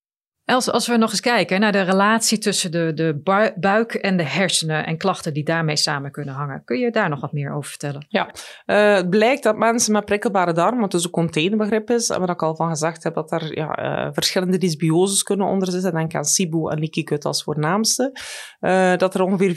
Els, 0.48 0.72
als 0.72 0.88
we 0.88 0.98
nog 0.98 1.12
eens 1.12 1.20
kijken 1.20 1.60
naar 1.60 1.72
de 1.72 1.82
relatie 1.82 2.38
tussen 2.38 2.72
de, 2.72 2.92
de 2.94 3.22
buik 3.56 3.94
en 3.94 4.18
de 4.18 4.24
hersenen 4.24 4.86
en 4.86 4.98
klachten 4.98 5.34
die 5.34 5.44
daarmee 5.44 5.76
samen 5.76 6.12
kunnen 6.12 6.34
hangen. 6.34 6.62
Kun 6.66 6.80
je 6.80 6.92
daar 6.92 7.10
nog 7.10 7.22
wat 7.22 7.32
meer 7.32 7.54
over 7.54 7.70
vertellen? 7.70 8.06
Ja, 8.10 8.32
uh, 8.66 8.96
het 8.96 9.10
blijkt 9.10 9.44
dat 9.44 9.58
mensen 9.58 9.94
met 9.94 10.06
prikkelbare 10.06 10.54
darm, 10.54 10.80
wat 10.80 10.92
dus 10.92 11.04
een 11.04 11.10
containerbegrip 11.10 11.90
is, 11.90 12.08
wat 12.08 12.30
ik 12.30 12.44
al 12.44 12.56
van 12.56 12.70
gezegd 12.70 13.04
heb, 13.04 13.14
dat 13.14 13.32
er 13.32 13.58
ja, 13.58 14.06
uh, 14.06 14.10
verschillende 14.14 14.58
dysbioses 14.58 15.24
kunnen 15.24 15.48
onder 15.48 15.72
zitten. 15.72 15.94
Denk 15.94 16.16
aan 16.16 16.26
SIBO 16.26 16.70
en 16.70 16.80
leaky 16.80 17.06
gut 17.06 17.26
als 17.26 17.44
voornaamste. 17.44 18.20
Uh, 18.62 18.96
dat 18.96 19.14
er 19.14 19.22
ongeveer 19.22 19.56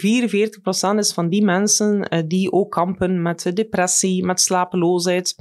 44% 0.94 0.98
is 0.98 1.12
van 1.12 1.28
die 1.28 1.44
mensen 1.44 2.24
die 2.28 2.52
ook 2.52 2.70
kampen 2.70 3.22
met 3.22 3.50
depressie, 3.54 4.24
met 4.24 4.40
slapeloosheid. 4.40 5.34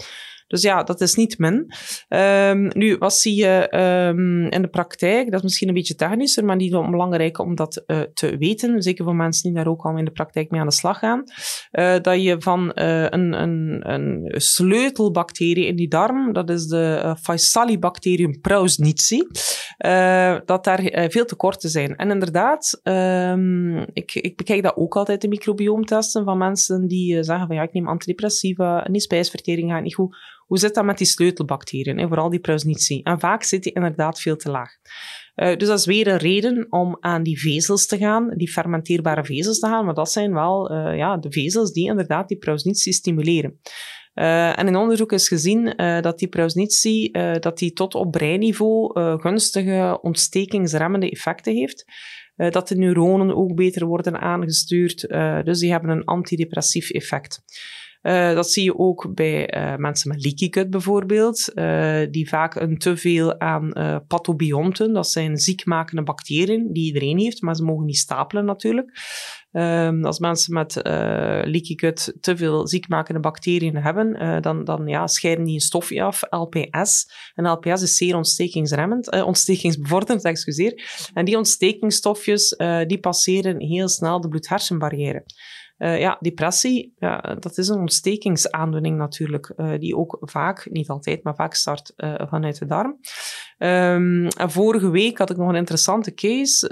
Dus 0.50 0.62
ja, 0.62 0.84
dat 0.84 1.02
is 1.02 1.16
niet 1.16 1.38
min. 1.38 1.72
Um, 2.10 2.70
nu, 2.74 2.98
wat 2.98 3.14
zie 3.14 3.36
je 3.36 3.76
um, 4.10 4.48
in 4.48 4.62
de 4.62 4.68
praktijk? 4.68 5.26
Dat 5.26 5.40
is 5.40 5.44
misschien 5.44 5.68
een 5.68 5.74
beetje 5.74 5.96
technischer, 5.96 6.46
maar 6.46 6.56
niet 6.56 6.74
onbelangrijk 6.74 7.40
om 7.40 7.56
dat 7.56 7.84
uh, 7.88 8.00
te 8.14 8.38
weten. 8.38 8.82
Zeker 8.82 9.04
voor 9.04 9.16
mensen 9.16 9.44
die 9.44 9.54
daar 9.54 9.72
ook 9.72 9.86
al 9.86 9.98
in 9.98 10.06
de 10.06 10.12
praktijk 10.12 10.52
mee 10.52 10.62
aan 10.62 10.68
de 10.68 10.74
slag 10.74 11.00
gaan. 11.00 11.24
Uh, 11.72 12.00
dat 12.02 12.24
je 12.24 12.36
van 12.40 12.72
uh, 12.76 13.04
een, 13.04 13.42
een, 13.42 13.92
een 13.94 14.32
sleutelbacterie 14.42 15.66
in 15.66 15.76
die 15.76 15.88
darm, 15.88 16.34
dat 16.34 16.50
is 16.50 16.68
de 16.68 17.16
Faesalibacterium 17.22 18.42
prausnitzii, 18.42 19.28
dat 20.46 20.64
daar 20.64 21.08
veel 21.10 21.26
tekorten 21.26 21.70
zijn. 21.70 21.96
En 21.96 22.12
inderdaad, 22.12 22.80
um, 22.84 23.86
ik, 23.94 24.14
ik 24.14 24.38
bekijk 24.38 24.64
dat 24.64 24.76
ook 24.76 24.96
altijd 24.96 25.24
in 25.24 25.30
microbioomtesten 25.30 26.24
van 26.24 26.38
mensen 26.38 26.88
die 26.88 27.24
zeggen 27.24 27.48
van 27.48 27.56
ja, 27.56 27.62
ik 27.62 27.74
neem 27.74 27.88
antidepressiva 27.88 28.86
en 28.86 28.92
die 28.92 29.02
spijsvertering 29.02 29.72
gaat 29.72 29.84
niet 29.84 29.96
goed 29.96 30.38
hoe 30.50 30.58
zit 30.58 30.74
dat 30.74 30.86
met 30.86 30.98
die 30.98 31.08
sleutelbacteriën, 31.08 31.98
hè? 31.98 32.08
vooral 32.08 32.30
die 32.30 32.40
Prausnitzii? 32.40 33.02
En 33.02 33.20
vaak 33.20 33.44
zit 33.44 33.64
die 33.64 33.74
inderdaad 33.74 34.20
veel 34.22 34.36
te 34.36 34.52
laag. 34.52 34.72
Uh, 35.36 35.56
dus 35.58 35.68
dat 35.68 35.80
is 35.80 35.86
weer 35.86 36.08
een 36.08 36.18
reden 36.18 36.68
om 36.70 36.98
aan 37.00 37.24
die 37.24 37.40
vezels 37.40 37.86
te 37.86 37.98
gaan, 37.98 38.34
die 38.36 38.52
fermenteerbare 38.52 39.26
vezels 39.26 39.60
te 39.60 39.68
gaan, 39.68 39.86
maar 39.86 39.94
dat 39.94 40.12
zijn 40.12 40.34
wel 40.34 40.72
uh, 40.72 40.98
ja, 40.98 41.18
de 41.18 41.32
vezels 41.32 41.72
die 41.72 41.88
inderdaad 41.90 42.28
die 42.28 42.38
Prausnitzii 42.38 42.94
stimuleren. 42.94 43.60
Uh, 44.14 44.60
en 44.60 44.68
in 44.68 44.76
onderzoek 44.76 45.12
is 45.12 45.28
gezien 45.28 45.74
dat 46.02 46.20
die 46.20 46.28
Prausnitzii 46.28 47.12
dat 47.40 47.58
die 47.58 47.74
tot 47.74 47.96
op 47.96 48.12
breinniveau 48.12 48.92
gunstige 49.20 50.00
ontstekingsremmende 50.02 51.10
effecten 51.10 51.54
heeft. 51.54 51.86
dat 52.36 52.68
de 52.68 52.76
neuronen 52.76 53.36
ook 53.36 53.56
beter 53.56 53.86
worden 53.86 54.20
aangestuurd. 54.20 55.08
dus 55.46 55.60
die 55.60 55.72
hebben 55.72 55.90
een 55.90 56.04
antidepressief 56.04 56.90
effect. 56.90 57.42
Uh, 58.02 58.34
dat 58.34 58.52
zie 58.52 58.64
je 58.64 58.78
ook 58.78 59.14
bij 59.14 59.56
uh, 59.56 59.76
mensen 59.76 60.10
met 60.10 60.24
leaky 60.24 60.48
gut 60.52 60.70
bijvoorbeeld, 60.70 61.52
uh, 61.54 62.02
die 62.12 62.30
vaak 62.30 62.56
een 62.56 62.78
te 62.78 62.98
veel 62.98 63.40
aan 63.40 63.72
pathobionten, 64.08 64.94
dat 64.94 65.10
zijn 65.10 65.38
ziekmakende 65.38 66.04
bacteriën 66.04 66.74
die 66.74 66.86
iedereen 66.86 67.20
heeft, 67.20 67.42
maar 67.42 67.56
ze 67.56 67.64
mogen 67.64 67.86
niet 67.86 67.98
stapelen 67.98 68.46
natuurlijk. 68.46 68.98
Um, 69.52 70.06
als 70.06 70.20
mensen 70.20 70.54
met 70.54 70.76
leaky 70.84 71.78
gut 71.78 72.14
te 72.22 72.38
veel 72.38 72.68
ziekmakende 72.68 73.20
bacteriën 73.20 73.76
hebben, 73.76 74.42
dan, 74.42 74.64
dan 74.64 74.88
ja, 74.88 75.08
scheiden 75.08 75.46
die 75.46 75.54
een 75.54 75.60
stofje 75.60 76.04
af, 76.04 76.22
LPS. 76.30 77.12
En 77.36 77.48
LPS 77.52 77.82
is 77.82 77.98
zeer 77.98 78.16
ontstekingsremmend, 78.16 79.24
ontstekingsbevorderend, 79.24 80.24
excuseer. 80.24 80.84
En 81.14 81.26
die 81.26 81.38
ontstekingsstofjes, 81.38 82.56
die 82.88 83.00
passeren 83.00 83.60
heel 83.62 83.88
snel 83.88 84.22
de 84.22 84.28
bloed-hersenbarrière. 84.28 85.24
Uh, 85.80 86.00
ja, 86.00 86.18
depressie, 86.20 86.94
ja, 86.98 87.18
dat 87.40 87.58
is 87.58 87.68
een 87.68 87.80
ontstekingsaandoening 87.80 88.98
natuurlijk, 88.98 89.54
uh, 89.58 89.80
die 89.80 89.96
ook 89.96 90.18
vaak, 90.22 90.68
niet 90.72 90.90
altijd, 90.90 91.24
maar 91.24 91.36
vaak 91.36 91.54
start 91.54 91.94
uh, 91.98 92.14
vanuit 92.30 92.60
de 92.60 92.66
darm. 92.66 93.00
Um, 93.58 94.28
en 94.28 94.52
vorige 94.52 94.90
week 94.90 95.18
had 95.18 95.30
ik 95.30 95.38
nog 95.38 95.50
een 95.50 95.56
interessante 95.56 96.14
case, 96.14 96.68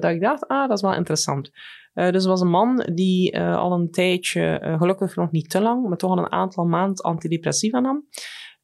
dat 0.00 0.10
ik 0.10 0.20
dacht, 0.20 0.48
ah, 0.48 0.68
dat 0.68 0.76
is 0.76 0.82
wel 0.82 0.94
interessant. 0.94 1.50
dus 1.94 2.24
was 2.24 2.40
een 2.40 2.50
man 2.50 2.88
die 2.94 3.40
al 3.40 3.72
een 3.72 3.90
tijdje, 3.90 4.76
gelukkig 4.78 5.16
nog 5.16 5.30
niet 5.30 5.50
te 5.50 5.60
lang, 5.60 5.88
maar 5.88 5.98
toch 5.98 6.10
al 6.10 6.18
een 6.18 6.32
aantal 6.32 6.64
maanden 6.64 7.04
antidepressiva 7.04 7.80
nam. 7.80 8.06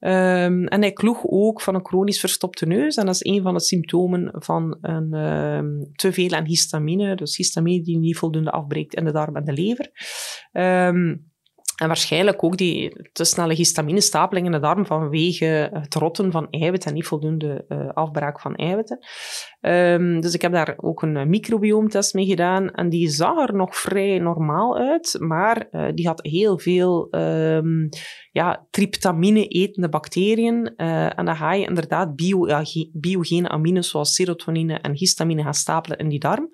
Um, 0.00 0.67
en 0.67 0.81
hij 0.81 0.93
kloeg 0.93 1.21
ook 1.25 1.61
van 1.61 1.75
een 1.75 1.87
chronisch 1.87 2.21
verstopte 2.21 2.67
neus. 2.67 2.97
En 2.97 3.07
dat 3.07 3.14
is 3.14 3.25
een 3.25 3.43
van 3.43 3.55
de 3.55 3.61
symptomen 3.61 4.31
van 4.33 4.78
een, 4.81 5.14
um, 5.14 5.90
te 5.93 6.12
veel 6.12 6.31
aan 6.31 6.45
histamine. 6.45 7.17
Dus 7.17 7.37
histamine 7.37 7.83
die 7.83 7.99
niet 7.99 8.17
voldoende 8.17 8.50
afbreekt 8.50 8.95
in 8.95 9.05
de 9.05 9.12
darm 9.12 9.37
en 9.37 9.45
de 9.45 9.52
lever. 9.52 9.90
Um, 10.52 11.27
en 11.78 11.87
waarschijnlijk 11.87 12.44
ook 12.44 12.56
die 12.56 13.08
te 13.12 13.25
snelle 13.25 13.54
histaminestapeling 13.54 14.47
in 14.47 14.52
de 14.52 14.61
darm 14.61 14.87
vanwege 14.87 15.70
het 15.73 15.94
rotten 15.94 16.30
van 16.30 16.50
eiwit 16.50 16.85
en 16.85 16.94
niet 16.94 17.06
voldoende 17.06 17.64
uh, 17.68 17.88
afbraak 17.88 18.40
van 18.40 18.54
eiwitten. 18.54 18.99
Um, 19.61 20.20
dus 20.20 20.35
ik 20.35 20.42
heb 20.42 20.52
daar 20.52 20.75
ook 20.76 21.02
een 21.02 21.28
microbioomtest 21.28 22.14
mee 22.14 22.26
gedaan 22.26 22.70
en 22.70 22.88
die 22.88 23.08
zag 23.08 23.49
er 23.49 23.54
nog 23.54 23.76
vrij 23.76 24.18
normaal 24.18 24.76
uit, 24.76 25.16
maar 25.18 25.68
uh, 25.70 25.87
die 25.94 26.06
had 26.06 26.23
heel 26.23 26.58
veel 26.58 27.08
um, 27.11 27.88
ja, 28.32 28.66
tryptamine 28.70 29.47
etende 29.47 29.88
bacteriën. 29.88 30.76
En 30.76 31.25
dan 31.25 31.37
ga 31.37 31.52
je 31.52 31.66
inderdaad 31.66 32.16
bio, 32.16 32.47
biogene 32.92 33.49
amines 33.49 33.90
zoals 33.90 34.14
serotonine 34.14 34.75
en 34.75 34.97
histamine 34.97 35.42
gaan 35.42 35.54
stapelen 35.54 35.99
in 35.99 36.08
die 36.08 36.18
darm. 36.18 36.49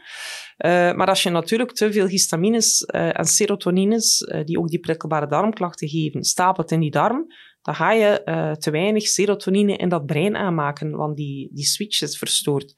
Uh, 0.58 0.92
maar 0.92 1.06
als 1.06 1.22
je 1.22 1.30
natuurlijk 1.30 1.72
te 1.72 1.92
veel 1.92 2.06
histamines 2.06 2.86
uh, 2.94 3.18
en 3.18 3.24
serotonines, 3.24 4.20
uh, 4.20 4.44
die 4.44 4.58
ook 4.58 4.68
die 4.68 4.78
prikkelbare 4.78 5.26
darmklachten 5.26 5.88
geven, 5.88 6.24
stapelt 6.24 6.70
in 6.70 6.80
die 6.80 6.90
darm, 6.90 7.26
dan 7.62 7.74
ga 7.74 7.92
je 7.92 8.22
te 8.58 8.70
weinig 8.70 9.06
serotonine 9.06 9.76
in 9.76 9.88
dat 9.88 10.06
brein 10.06 10.36
aanmaken, 10.36 10.90
want 10.96 11.16
die, 11.16 11.50
die 11.52 11.64
switch 11.64 12.02
is 12.02 12.18
verstoord. 12.18 12.74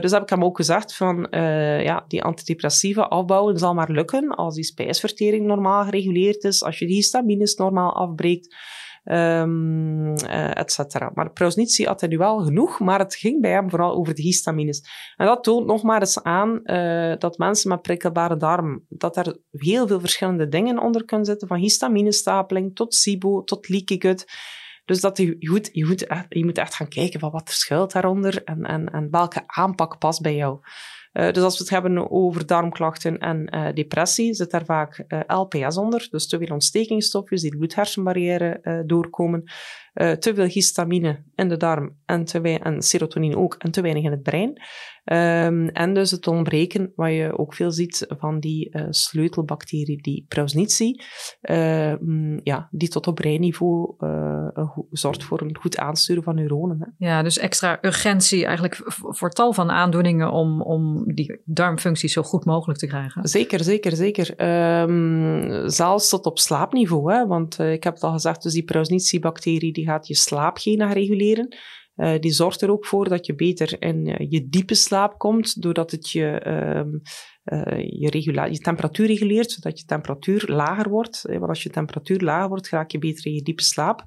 dus 0.00 0.10
heb 0.10 0.22
ik 0.22 0.28
hem 0.28 0.44
ook 0.44 0.56
gezegd 0.56 0.96
van, 0.96 1.26
ja, 1.82 2.04
die 2.08 2.22
antidepressiva 2.22 3.02
afbouwen 3.02 3.58
zal 3.58 3.74
maar 3.74 3.90
lukken 3.90 4.28
als 4.28 4.54
die 4.54 4.64
spijsvertering 4.64 5.46
normaal 5.46 5.84
gereguleerd 5.84 6.44
is, 6.44 6.62
als 6.62 6.78
je 6.78 6.86
die 6.86 6.94
histamines 6.94 7.54
normaal 7.54 7.94
afbreekt 7.94 8.56
um, 9.04 10.14
et 10.14 10.72
cetera. 10.72 11.10
Maar 11.14 11.32
Prausnitzi 11.32 11.84
had 11.84 12.00
hij 12.00 12.08
nu 12.08 12.18
wel 12.18 12.38
genoeg, 12.38 12.80
maar 12.80 12.98
het 12.98 13.14
ging 13.14 13.40
bij 13.40 13.50
hem 13.50 13.70
vooral 13.70 13.94
over 13.94 14.14
de 14.14 14.22
histamines. 14.22 14.82
En 15.16 15.26
dat 15.26 15.44
toont 15.44 15.66
nog 15.66 15.82
maar 15.82 16.00
eens 16.00 16.22
aan 16.22 16.60
uh, 16.64 17.14
dat 17.18 17.38
mensen 17.38 17.68
met 17.68 17.82
prikkelbare 17.82 18.36
darm, 18.36 18.84
dat 18.88 19.16
er 19.16 19.38
heel 19.50 19.86
veel 19.86 20.00
verschillende 20.00 20.48
dingen 20.48 20.78
onder 20.78 21.04
kunnen 21.04 21.26
zitten, 21.26 21.48
van 21.48 21.58
histaminestapeling 21.58 22.74
tot 22.74 22.94
SIBO, 22.94 23.42
tot 23.44 23.68
leaky 23.68 24.00
gut. 24.00 24.24
Dus 24.84 25.00
dat 25.00 25.18
je, 25.18 25.36
goed, 25.38 25.68
je, 25.72 25.86
moet 25.86 26.06
echt, 26.06 26.26
je 26.28 26.44
moet 26.44 26.58
echt 26.58 26.74
gaan 26.74 26.88
kijken 26.88 27.20
van 27.20 27.30
wat 27.30 27.48
er 27.48 27.54
schuilt 27.54 27.92
daaronder 27.92 28.44
en, 28.44 28.62
en, 28.62 28.86
en 28.86 29.10
welke 29.10 29.42
aanpak 29.46 29.98
past 29.98 30.22
bij 30.22 30.34
jou. 30.34 30.58
Uh, 31.12 31.30
dus 31.30 31.42
als 31.42 31.58
we 31.58 31.64
het 31.64 31.72
hebben 31.72 32.10
over 32.10 32.46
darmklachten 32.46 33.18
en 33.18 33.54
uh, 33.54 33.72
depressie, 33.74 34.34
zit 34.34 34.50
daar 34.50 34.64
vaak 34.64 35.04
uh, 35.08 35.20
LPS 35.26 35.76
onder, 35.76 36.08
dus 36.10 36.28
te 36.28 36.38
veel 36.38 36.52
ontstekingsstofjes 36.54 37.40
die 37.40 37.50
de 37.50 37.56
bloed-hersenbarrière 37.56 38.82
doorkomen. 38.86 39.44
Uh, 39.94 40.10
te 40.10 40.34
veel 40.34 40.46
histamine 40.46 41.22
in 41.34 41.48
de 41.48 41.56
darm 41.56 41.96
en, 42.04 42.24
te 42.24 42.40
en 42.40 42.82
serotonine 42.82 43.36
ook 43.36 43.54
en 43.58 43.70
te 43.70 43.80
weinig 43.80 44.04
in 44.04 44.10
het 44.10 44.22
brein. 44.22 44.60
Um, 45.04 45.68
en 45.68 45.94
dus 45.94 46.10
het 46.10 46.26
ontbreken, 46.26 46.92
wat 46.94 47.10
je 47.10 47.38
ook 47.38 47.54
veel 47.54 47.70
ziet 47.70 48.06
van 48.08 48.40
die 48.40 48.76
uh, 48.76 48.86
sleutelbacterie, 48.88 50.02
die 50.02 50.24
Prausnitzi, 50.28 51.00
uh, 51.42 51.94
ja, 52.42 52.68
die 52.70 52.88
tot 52.88 53.06
op 53.06 53.14
breinniveau 53.14 53.94
zorgt 54.90 55.24
voor 55.24 55.40
een 55.40 55.56
goed 55.60 55.78
aansturen 55.78 56.22
van 56.22 56.34
neuronen. 56.34 56.78
Hè. 56.80 57.06
Ja, 57.06 57.22
dus 57.22 57.38
extra 57.38 57.78
urgentie 57.80 58.46
eigenlijk 58.46 58.80
voor 58.86 59.30
tal 59.30 59.52
van 59.52 59.70
aandoeningen 59.70 60.30
om, 60.30 60.62
om 60.62 61.14
die 61.14 61.40
darmfunctie 61.44 62.08
zo 62.08 62.22
goed 62.22 62.44
mogelijk 62.44 62.78
te 62.78 62.86
krijgen. 62.86 63.28
Zeker, 63.28 63.64
zeker, 63.64 63.96
zeker. 63.96 64.50
Um, 64.82 65.68
zelfs 65.68 66.08
tot 66.08 66.26
op 66.26 66.38
slaapniveau, 66.38 67.12
hè, 67.12 67.26
want 67.26 67.58
ik 67.58 67.84
heb 67.84 67.94
het 67.94 68.02
al 68.02 68.12
gezegd, 68.12 68.42
dus 68.42 68.52
die 68.52 68.64
Prausnitzi-bacterie 68.64 69.72
die 69.82 69.90
gaat 69.90 70.06
je 70.06 70.14
slaapgenen 70.14 70.92
reguleren. 70.92 71.56
Uh, 71.96 72.18
die 72.18 72.32
zorgt 72.32 72.60
er 72.60 72.70
ook 72.70 72.86
voor 72.86 73.08
dat 73.08 73.26
je 73.26 73.34
beter 73.34 73.82
in 73.82 74.08
uh, 74.08 74.30
je 74.30 74.48
diepe 74.48 74.74
slaap 74.74 75.18
komt, 75.18 75.62
doordat 75.62 75.90
het 75.90 76.10
je, 76.10 76.42
uh, 76.46 77.80
je, 78.00 78.10
regula 78.10 78.50
temperatuur 78.50 79.06
reguleert, 79.06 79.50
zodat 79.50 79.78
je 79.78 79.84
temperatuur 79.84 80.44
lager 80.46 80.88
wordt. 80.88 81.22
want 81.22 81.48
als 81.48 81.62
je 81.62 81.70
temperatuur 81.70 82.20
lager 82.20 82.48
wordt, 82.48 82.68
raak 82.68 82.90
je 82.90 82.98
beter 82.98 83.26
in 83.26 83.34
je 83.34 83.42
diepe 83.42 83.62
slaap. 83.62 84.04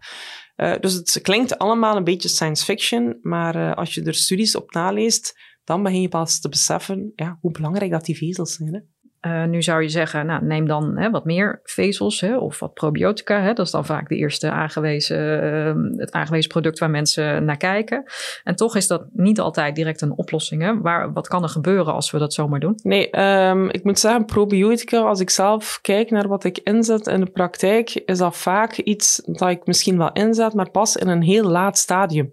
dus 0.80 0.94
het 0.94 1.20
klinkt 1.22 1.58
allemaal 1.58 1.96
een 1.96 2.04
beetje 2.04 2.30
science 2.30 2.66
fiction, 2.66 3.20
maar 3.22 3.76
als 3.76 3.94
je 3.94 4.04
er 4.04 4.14
studies 4.14 4.56
op 4.56 4.72
naleest, 4.72 5.34
dan 5.64 5.84
begin 5.84 6.02
je 6.02 6.10
pas 6.10 6.40
te 6.40 6.50
beseffen 6.50 7.12
ja, 7.16 7.38
hoe 7.42 7.52
belangrijk 7.52 7.92
dat 7.92 8.06
die 8.06 8.18
vezels 8.18 8.54
zijn. 8.54 8.74
Hè? 8.74 8.80
Uh, 9.26 9.44
nu 9.44 9.62
zou 9.64 9.82
je 9.82 9.90
zeggen, 9.90 10.26
nou, 10.26 10.46
neem 10.46 10.68
dan 10.68 10.98
hè, 10.98 11.10
wat 11.10 11.26
meer 11.26 11.60
vezels 11.64 12.22
hè, 12.22 12.38
of 12.38 12.60
wat 12.60 12.74
probiotica. 12.74 13.42
Hè, 13.42 13.54
dat 13.54 13.66
is 13.66 13.72
dan 13.72 13.86
vaak 13.86 14.10
de 14.10 14.16
eerste 14.16 14.52
aangewezen, 14.52 15.44
uh, 15.44 16.00
het 16.00 16.12
aangewezen 16.12 16.50
product 16.50 16.80
waar 16.80 16.90
mensen 16.90 17.46
naar 17.46 17.58
kijken. 17.58 18.04
En 18.44 18.56
toch 18.56 18.76
is 18.76 18.88
dat 18.88 19.06
niet 19.14 19.40
altijd 19.40 19.76
direct 19.76 20.02
een 20.02 20.18
oplossing. 20.18 20.62
Hè? 20.62 20.82
Waar, 20.82 21.14
wat 21.14 21.28
kan 21.28 21.44
er 21.44 21.50
gebeuren 21.50 21.94
als 21.94 22.12
we 22.12 22.18
dat 22.18 22.34
zomaar 22.34 22.60
doen? 22.60 22.80
Nee, 22.84 23.20
um, 23.20 23.70
ik 23.70 23.84
moet 23.84 24.00
zeggen, 24.00 24.26
probiotica, 24.26 25.00
als 25.00 25.20
ik 25.20 25.30
zelf 25.30 25.80
kijk 25.82 26.10
naar 26.10 26.28
wat 26.28 26.44
ik 26.44 26.58
inzet 26.58 27.08
in 27.08 27.20
de 27.20 27.32
praktijk, 27.32 27.90
is 28.06 28.18
dat 28.18 28.38
vaak 28.38 28.78
iets 28.78 29.22
dat 29.26 29.50
ik 29.50 29.66
misschien 29.66 29.98
wel 29.98 30.12
inzet, 30.12 30.54
maar 30.54 30.72
pas 30.72 30.96
in 30.96 31.08
een 31.08 31.24
heel 31.24 31.44
laat 31.44 31.78
stadium. 31.78 32.32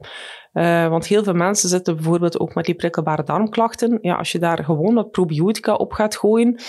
Uh, 0.53 0.89
want 0.89 1.07
heel 1.07 1.25
veel 1.25 1.35
mensen 1.35 1.69
zitten 1.69 1.95
bijvoorbeeld 1.95 2.39
ook 2.39 2.55
met 2.55 2.65
die 2.65 2.75
prikkelbare 2.75 3.23
darmklachten. 3.23 3.99
Ja, 4.03 4.15
als 4.15 4.33
je 4.33 4.39
daar 4.39 4.65
gewoon 4.65 4.95
wat 4.95 5.11
probiotica 5.11 5.75
op 5.75 5.93
gaat 5.93 6.17
gooien, 6.17 6.61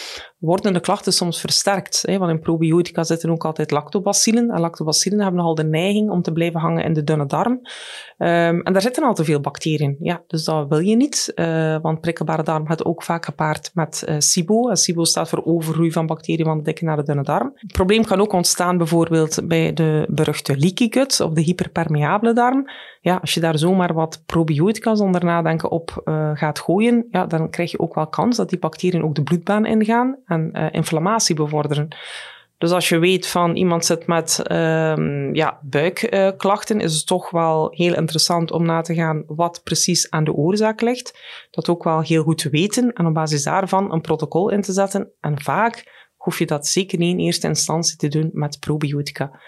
worden 0.43 0.73
de 0.73 0.79
klachten 0.79 1.13
soms 1.13 1.39
versterkt. 1.39 2.03
Hè? 2.05 2.17
Want 2.17 2.31
in 2.31 2.39
probiotica 2.39 3.03
zitten 3.03 3.29
ook 3.29 3.45
altijd 3.45 3.71
lactobacillen. 3.71 4.49
En 4.49 4.59
lactobacillen 4.59 5.19
hebben 5.19 5.37
nogal 5.37 5.55
de 5.55 5.63
neiging 5.63 6.09
om 6.09 6.21
te 6.21 6.31
blijven 6.31 6.59
hangen 6.59 6.83
in 6.83 6.93
de 6.93 7.03
dunne 7.03 7.25
darm. 7.25 7.51
Um, 7.51 8.61
en 8.61 8.73
daar 8.73 8.81
zitten 8.81 9.03
al 9.03 9.13
te 9.13 9.23
veel 9.23 9.39
bacteriën. 9.39 9.95
Ja, 9.99 10.21
dus 10.27 10.43
dat 10.43 10.67
wil 10.69 10.79
je 10.79 10.95
niet. 10.95 11.31
Uh, 11.35 11.77
want 11.81 12.01
prikkelbare 12.01 12.43
darm 12.43 12.67
gaat 12.67 12.85
ook 12.85 13.03
vaak 13.03 13.25
gepaard 13.25 13.71
met 13.73 14.05
uh, 14.09 14.15
SIBO. 14.17 14.69
En 14.69 14.77
SIBO 14.77 15.03
staat 15.03 15.29
voor 15.29 15.45
overgroei 15.45 15.91
van 15.91 16.05
bacteriën 16.05 16.45
van 16.45 16.57
de 16.57 16.63
dikke 16.63 16.85
naar 16.85 16.97
de 16.97 17.03
dunne 17.03 17.23
darm. 17.23 17.51
Het 17.55 17.71
probleem 17.71 18.05
kan 18.05 18.21
ook 18.21 18.33
ontstaan 18.33 18.77
bijvoorbeeld 18.77 19.47
bij 19.47 19.73
de 19.73 20.05
beruchte 20.09 20.57
leaky 20.57 20.87
gut 20.89 21.19
of 21.19 21.33
de 21.33 21.41
hyperpermeabele 21.41 22.33
darm. 22.33 22.65
Ja, 23.01 23.17
als 23.21 23.33
je 23.33 23.39
daar 23.39 23.57
zomaar 23.57 23.93
wat 23.93 24.21
probiotica 24.25 24.95
zonder 24.95 25.25
nadenken 25.25 25.71
op 25.71 26.01
uh, 26.05 26.31
gaat 26.33 26.59
gooien, 26.59 27.07
ja, 27.11 27.25
dan 27.25 27.49
krijg 27.49 27.71
je 27.71 27.79
ook 27.79 27.95
wel 27.95 28.07
kans 28.07 28.37
dat 28.37 28.49
die 28.49 28.59
bacteriën 28.59 29.03
ook 29.03 29.15
de 29.15 29.23
bloedbaan 29.23 29.65
ingaan 29.65 30.17
en 30.33 30.49
uh, 30.53 30.67
inflammatie 30.71 31.35
bevorderen. 31.35 31.87
Dus 32.57 32.71
als 32.71 32.89
je 32.89 32.99
weet 32.99 33.27
van 33.27 33.55
iemand 33.55 33.85
zit 33.85 34.07
met 34.07 34.51
um, 34.51 35.35
ja, 35.35 35.59
buikklachten, 35.61 36.79
is 36.79 36.95
het 36.95 37.07
toch 37.07 37.29
wel 37.29 37.71
heel 37.71 37.95
interessant 37.95 38.51
om 38.51 38.65
na 38.65 38.81
te 38.81 38.93
gaan 38.93 39.23
wat 39.27 39.61
precies 39.63 40.09
aan 40.09 40.23
de 40.23 40.33
oorzaak 40.33 40.81
ligt. 40.81 41.19
Dat 41.51 41.69
ook 41.69 41.83
wel 41.83 42.01
heel 42.01 42.23
goed 42.23 42.37
te 42.37 42.49
weten 42.49 42.93
en 42.93 43.05
op 43.05 43.13
basis 43.13 43.43
daarvan 43.43 43.93
een 43.93 44.01
protocol 44.01 44.49
in 44.49 44.61
te 44.61 44.73
zetten. 44.73 45.11
En 45.19 45.41
vaak 45.41 46.07
hoef 46.15 46.39
je 46.39 46.45
dat 46.45 46.67
zeker 46.67 46.97
niet 46.97 47.13
in 47.13 47.25
eerste 47.25 47.47
instantie 47.47 47.97
te 47.97 48.07
doen 48.07 48.29
met 48.33 48.59
probiotica. 48.59 49.39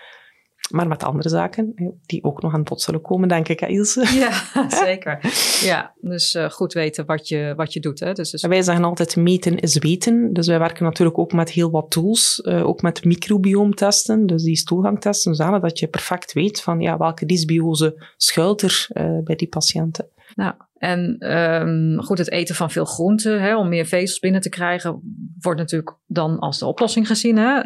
Maar 0.72 0.88
met 0.88 1.04
andere 1.04 1.30
zaken, 1.30 1.74
die 2.06 2.24
ook 2.24 2.42
nog 2.42 2.54
aan 2.54 2.64
bod 2.64 2.82
zullen 2.82 3.02
komen, 3.02 3.28
denk 3.28 3.48
ik, 3.48 3.60
hè, 3.60 3.68
Ilse? 3.68 4.06
Ja, 4.16 4.44
zeker. 4.86 5.20
Ja, 5.62 5.94
dus 6.02 6.36
uh, 6.36 6.50
goed 6.50 6.74
weten 6.74 7.06
wat 7.06 7.28
je, 7.28 7.54
wat 7.56 7.74
je 7.74 7.80
doet. 7.80 8.00
Hè. 8.00 8.14
Dus, 8.14 8.30
dus... 8.30 8.42
Wij 8.42 8.62
zeggen 8.62 8.84
altijd 8.84 9.16
meten 9.16 9.60
is 9.60 9.78
weten. 9.78 10.34
Dus 10.34 10.48
wij 10.48 10.60
werken 10.60 10.84
natuurlijk 10.84 11.18
ook 11.18 11.34
met 11.34 11.52
heel 11.52 11.72
wat 11.72 11.92
tools, 11.92 12.42
uh, 12.44 12.68
ook 12.68 12.82
met 12.82 13.04
microbioomtesten, 13.04 14.26
dus 14.26 14.44
die 14.44 14.56
stoelgangtesten, 14.56 15.36
zodat 15.36 15.62
dat 15.62 15.80
je 15.80 15.88
perfect 15.88 16.34
weet 16.34 16.62
van 16.62 16.80
ja, 16.80 16.98
welke 16.98 17.26
dysbiose 17.26 18.12
schuilt 18.18 18.62
er 18.62 18.88
uh, 18.94 19.24
bij 19.24 19.36
die 19.36 19.48
patiënten. 19.48 20.08
Nou, 20.36 20.54
en 20.78 21.32
um, 21.36 22.04
goed, 22.04 22.18
het 22.18 22.32
eten 22.32 22.56
van 22.56 22.72
veel 22.72 22.86
groenten 22.86 23.42
hè, 23.42 23.58
om 23.58 23.70
meer 23.70 23.86
vezels 23.86 24.20
binnen 24.20 24.42
te 24.42 24.50
krijgen, 24.50 25.02
wordt 25.40 25.60
natuurlijk 25.60 25.98
dan 26.06 26.40
als 26.40 26.60
de 26.60 26.66
oplossing 26.66 27.08
gezien. 27.08 27.38
Hè? 27.38 27.66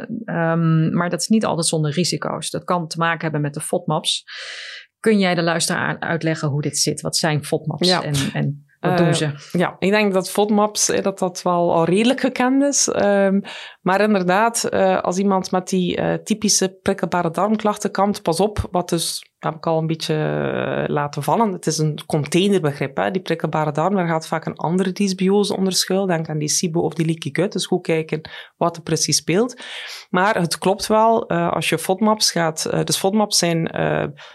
Um, 0.51 0.93
maar 0.93 1.09
dat 1.09 1.21
is 1.21 1.27
niet 1.27 1.45
altijd 1.45 1.67
zonder 1.67 1.91
risico's. 1.91 2.49
Dat 2.49 2.63
kan 2.63 2.87
te 2.87 2.97
maken 2.97 3.21
hebben 3.21 3.41
met 3.41 3.53
de 3.53 3.61
FODMAPs. 3.61 4.23
Kun 4.99 5.19
jij 5.19 5.35
de 5.35 5.43
luisteraar 5.43 5.99
uitleggen 5.99 6.49
hoe 6.49 6.61
dit 6.61 6.77
zit? 6.77 7.01
Wat 7.01 7.17
zijn 7.17 7.43
FODMAPs 7.43 7.87
ja. 7.87 8.03
en, 8.03 8.15
en 8.33 8.65
wat 8.79 8.97
doen 8.97 9.15
ze? 9.15 9.25
Uh, 9.25 9.31
ja, 9.51 9.75
ik 9.79 9.89
denk 9.89 10.13
dat 10.13 10.31
FODMAPs 10.31 10.85
dat 11.01 11.19
dat 11.19 11.41
wel 11.41 11.73
al 11.73 11.85
redelijk 11.85 12.19
gekend 12.19 12.63
is. 12.63 12.87
Um, 12.87 13.41
maar 13.81 14.01
inderdaad, 14.01 14.67
uh, 14.71 15.01
als 15.01 15.17
iemand 15.17 15.51
met 15.51 15.67
die 15.67 15.97
uh, 15.97 16.13
typische 16.13 16.77
prikkelbare 16.81 17.31
darmklachten 17.31 17.91
kampt, 17.91 18.21
pas 18.21 18.39
op, 18.39 18.67
wat 18.71 18.89
dus 18.89 19.23
heb 19.39 19.55
ik 19.55 19.67
al 19.67 19.77
een 19.77 19.87
beetje 19.87 20.13
eh, 20.13 20.93
laten 20.93 21.23
vallen. 21.23 21.51
Het 21.51 21.65
is 21.65 21.77
een 21.77 21.99
containerbegrip. 22.05 22.97
Hè. 22.97 23.11
Die 23.11 23.21
prikkelbare 23.21 23.71
darm, 23.71 23.95
daar 23.95 24.07
gaat 24.07 24.27
vaak 24.27 24.45
een 24.45 24.55
andere 24.55 24.91
dysbiose 24.91 25.55
onder 25.55 25.73
schuil. 25.73 26.05
Denk 26.05 26.29
aan 26.29 26.37
die 26.37 26.47
SIBO 26.47 26.79
of 26.81 26.93
die 26.93 27.05
leaky 27.05 27.29
gut. 27.33 27.51
Dus 27.51 27.65
goed 27.65 27.81
kijken 27.81 28.29
wat 28.57 28.75
er 28.75 28.81
precies 28.81 29.17
speelt. 29.17 29.61
Maar 30.09 30.39
het 30.39 30.57
klopt 30.57 30.87
wel, 30.87 31.29
als 31.29 31.69
je 31.69 31.77
FODMAPs 31.77 32.31
gaat... 32.31 32.69
Dus 32.83 32.97
FODMAPs 32.97 33.37
zijn 33.37 33.69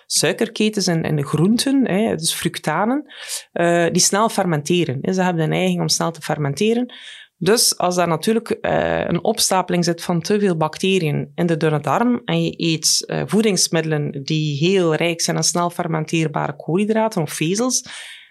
suikerketens 0.07 0.87
in, 0.87 1.03
in 1.03 1.17
de 1.17 1.27
groenten, 1.27 1.89
hè, 1.89 2.15
dus 2.15 2.35
fructanen, 2.35 3.13
die 3.93 4.03
snel 4.03 4.29
fermenteren. 4.29 5.15
Ze 5.15 5.23
hebben 5.23 5.43
de 5.43 5.49
neiging 5.49 5.81
om 5.81 5.89
snel 5.89 6.11
te 6.11 6.21
fermenteren. 6.21 6.93
Dus 7.37 7.79
als 7.79 7.95
daar 7.95 8.09
natuurlijk 8.09 8.59
uh, 8.61 9.05
een 9.07 9.25
opstapeling 9.25 9.85
zit 9.85 10.03
van 10.03 10.21
te 10.21 10.41
veel 10.41 10.57
bacteriën 10.57 11.33
in 11.35 11.47
de 11.47 11.57
dunne 11.57 11.81
darm 11.81 12.23
en 12.25 12.43
je 12.43 12.55
eet 12.57 13.05
uh, 13.07 13.23
voedingsmiddelen 13.27 14.23
die 14.23 14.57
heel 14.57 14.95
rijk 14.95 15.21
zijn 15.21 15.37
aan 15.37 15.45
snel 15.45 15.71
fermenteerbare 15.71 16.57
koolhydraten 16.57 17.23
of 17.23 17.33
vezels, 17.33 17.83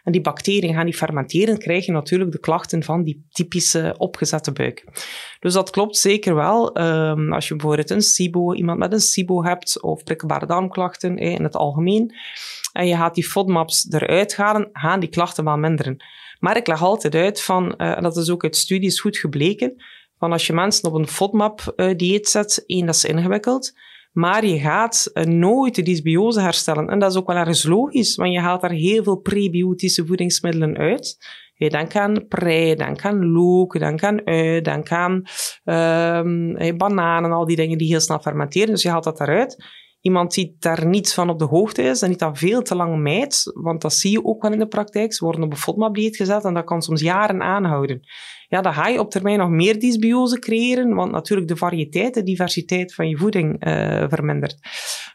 en 0.04 0.12
die 0.12 0.22
bacteriën 0.22 0.74
gaan 0.74 0.86
die 0.86 0.94
fermenteren, 0.94 1.58
krijg 1.58 1.86
je 1.86 1.92
natuurlijk 1.92 2.32
de 2.32 2.40
klachten 2.40 2.84
van 2.84 3.04
die 3.04 3.26
typische 3.30 3.96
opgezette 3.98 4.52
buik. 4.52 4.86
Dus 5.40 5.54
dat 5.54 5.70
klopt 5.70 5.98
zeker 5.98 6.36
wel. 6.36 6.82
Um, 6.82 7.34
als 7.34 7.48
je 7.48 7.56
bijvoorbeeld 7.56 7.90
een 7.90 8.02
SIBO, 8.02 8.54
iemand 8.54 8.80
met 8.80 8.94
een 8.94 9.00
SIBO 9.00 9.44
hebt, 9.44 9.82
of 9.82 10.04
prikkelbare 10.04 10.46
darmklachten 10.46 11.18
eh, 11.18 11.32
in 11.32 11.44
het 11.44 11.56
algemeen, 11.56 12.16
en 12.74 12.88
je 12.88 12.96
gaat 12.96 13.16
die 13.16 13.28
FODMAPs 13.28 13.88
eruit 13.90 14.36
halen, 14.36 14.70
gaan 14.74 15.00
die 15.00 15.10
klachten 15.10 15.44
wel 15.44 15.58
minderen. 15.58 16.04
Maar 16.44 16.58
ik 16.58 16.68
leg 16.68 16.84
altijd 16.84 17.16
uit 17.16 17.42
van, 17.42 17.74
uh, 17.78 17.98
en 17.98 18.04
dat 18.04 18.18
is 18.18 18.30
ook 18.30 18.44
uit 18.44 18.56
studies 18.56 19.00
goed 19.00 19.18
gebleken, 19.18 19.84
van 20.18 20.32
als 20.32 20.48
je 20.48 20.54
mensen 20.54 20.90
op 20.90 20.94
een 20.94 21.08
FODMAP-dieet 21.08 22.30
zet, 22.30 22.64
één, 22.66 22.86
dat 22.86 22.96
is 22.96 23.06
ingewikkeld, 23.06 23.72
maar 24.12 24.46
je 24.46 24.60
gaat 24.60 25.12
uh, 25.14 25.24
nooit 25.24 25.76
de 25.76 25.82
dysbiose 25.82 26.42
herstellen. 26.42 26.88
En 26.88 27.00
dat 27.00 27.12
is 27.12 27.18
ook 27.18 27.28
wel 27.28 27.36
ergens 27.36 27.64
logisch, 27.64 28.16
want 28.16 28.32
je 28.34 28.40
haalt 28.40 28.62
daar 28.62 28.72
heel 28.72 29.04
veel 29.04 29.16
prebiotische 29.16 30.06
voedingsmiddelen 30.06 30.78
uit. 30.78 31.18
Je 31.56 31.70
denkt 31.70 31.96
aan 31.96 32.28
prei, 32.28 32.76
denk 32.76 33.06
aan 33.06 33.32
look, 33.32 33.80
denk 33.80 34.04
aan 34.04 34.22
ui, 34.26 34.62
denk 34.62 34.92
aan 34.92 35.24
um, 35.64 36.78
bananen, 36.78 37.32
al 37.32 37.46
die 37.46 37.56
dingen 37.56 37.78
die 37.78 37.88
heel 37.88 38.00
snel 38.00 38.20
fermenteren. 38.20 38.70
Dus 38.70 38.82
je 38.82 38.90
haalt 38.90 39.04
dat 39.04 39.20
eruit. 39.20 39.66
Iemand 40.04 40.34
die 40.34 40.56
daar 40.60 40.86
niets 40.86 41.14
van 41.14 41.30
op 41.30 41.40
de 41.40 41.46
hoogte 41.46 41.82
is 41.82 42.02
en 42.02 42.08
die 42.08 42.18
dat 42.18 42.38
veel 42.38 42.62
te 42.62 42.76
lang 42.76 43.02
mijt, 43.02 43.52
want 43.54 43.82
dat 43.82 43.94
zie 43.94 44.12
je 44.12 44.26
ook 44.26 44.42
wel 44.42 44.52
in 44.52 44.60
de 44.60 44.68
praktijk. 44.68 45.14
Ze 45.14 45.24
worden 45.26 45.44
op 45.44 45.52
een 45.52 45.58
FODMAP-dieet 45.58 46.16
gezet 46.16 46.44
en 46.44 46.54
dat 46.54 46.64
kan 46.64 46.82
soms 46.82 47.02
jaren 47.02 47.42
aanhouden. 47.42 48.00
Ja, 48.48 48.62
dan 48.62 48.74
ga 48.74 48.88
je 48.88 49.00
op 49.00 49.10
termijn 49.10 49.38
nog 49.38 49.50
meer 49.50 49.80
dysbiose 49.80 50.40
creëren, 50.40 50.94
want 50.94 51.12
natuurlijk 51.12 51.48
de 51.48 51.56
variëteit, 51.56 52.14
de 52.14 52.24
diversiteit 52.24 52.94
van 52.94 53.10
je 53.10 53.18
voeding 53.18 53.66
uh, 53.66 54.06
vermindert. 54.08 54.58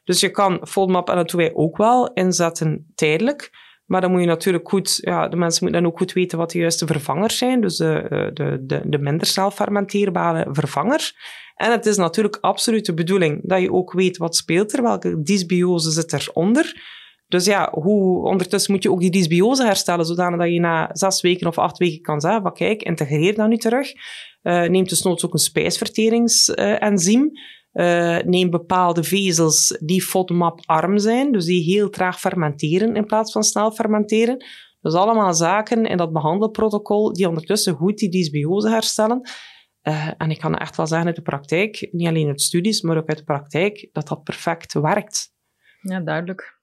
Dus 0.04 0.20
je 0.20 0.30
kan 0.30 0.60
FODMAP, 0.62 1.08
en 1.08 1.16
dat 1.16 1.30
doen 1.30 1.40
wij 1.40 1.54
ook 1.54 1.76
wel, 1.76 2.12
inzetten 2.12 2.92
tijdelijk. 2.94 3.50
Maar 3.88 4.00
dan 4.00 4.10
moet 4.10 4.20
je 4.20 4.26
natuurlijk 4.26 4.68
goed, 4.68 4.98
ja, 5.00 5.28
de 5.28 5.36
mensen 5.36 5.64
moeten 5.64 5.82
dan 5.82 5.92
ook 5.92 5.98
goed 5.98 6.12
weten 6.12 6.38
wat 6.38 6.50
de 6.50 6.58
juiste 6.58 6.86
vervangers 6.86 7.38
zijn. 7.38 7.60
Dus 7.60 7.76
de, 7.76 7.92
eh, 7.92 8.28
de, 8.34 8.58
de, 8.66 8.80
de 8.84 8.98
minder 8.98 9.26
snel 9.26 9.50
fermenteerbare 9.50 10.46
vervangers. 10.52 11.16
En 11.54 11.70
het 11.70 11.86
is 11.86 11.96
natuurlijk 11.96 12.38
absoluut 12.40 12.86
de 12.86 12.94
bedoeling 12.94 13.40
dat 13.42 13.60
je 13.60 13.72
ook 13.72 13.92
weet 13.92 14.16
wat 14.16 14.36
speelt 14.36 14.72
er, 14.72 14.82
welke 14.82 15.22
dysbiose 15.22 15.90
zit 15.90 16.12
eronder. 16.12 16.96
Dus 17.28 17.44
ja, 17.44 17.68
hoe, 17.72 18.24
ondertussen 18.24 18.72
moet 18.72 18.82
je 18.82 18.90
ook 18.90 19.00
die 19.00 19.10
dysbiose 19.10 19.64
herstellen, 19.64 20.04
zodanig 20.04 20.38
dat 20.38 20.52
je 20.52 20.60
na 20.60 20.90
zes 20.92 21.20
weken 21.20 21.46
of 21.46 21.58
acht 21.58 21.78
weken 21.78 22.02
kan 22.02 22.20
zeggen 22.20 22.42
van 22.42 22.52
kijk, 22.52 22.82
integreer 22.82 23.34
dat 23.34 23.48
nu 23.48 23.56
terug. 23.56 23.92
Uh, 24.42 24.62
neem 24.68 24.84
desnoods 24.84 25.26
ook 25.26 25.32
een 25.32 25.38
spijsverteringsenzym. 25.38 27.30
Neem 28.24 28.50
bepaalde 28.50 29.04
vezels 29.04 29.78
die 29.80 30.02
FODMAP-arm 30.02 30.98
zijn, 30.98 31.32
dus 31.32 31.44
die 31.44 31.62
heel 31.62 31.90
traag 31.90 32.20
fermenteren 32.20 32.96
in 32.96 33.06
plaats 33.06 33.32
van 33.32 33.42
snel 33.42 33.70
fermenteren. 33.70 34.44
Dus 34.80 34.94
allemaal 34.94 35.34
zaken 35.34 35.86
in 35.86 35.96
dat 35.96 36.12
behandelprotocol 36.12 37.12
die 37.12 37.28
ondertussen 37.28 37.74
goed 37.74 37.98
die 37.98 38.10
dysbiose 38.10 38.68
herstellen. 38.68 39.20
Uh, 39.82 40.10
en 40.16 40.30
ik 40.30 40.38
kan 40.38 40.56
echt 40.56 40.76
wel 40.76 40.86
zeggen 40.86 41.06
uit 41.06 41.16
de 41.16 41.22
praktijk, 41.22 41.88
niet 41.90 42.08
alleen 42.08 42.28
uit 42.28 42.40
studies, 42.40 42.82
maar 42.82 42.96
ook 42.96 43.08
uit 43.08 43.18
de 43.18 43.24
praktijk, 43.24 43.88
dat 43.92 44.08
dat 44.08 44.22
perfect 44.22 44.72
werkt. 44.72 45.32
Ja, 45.80 46.00
duidelijk. 46.00 46.60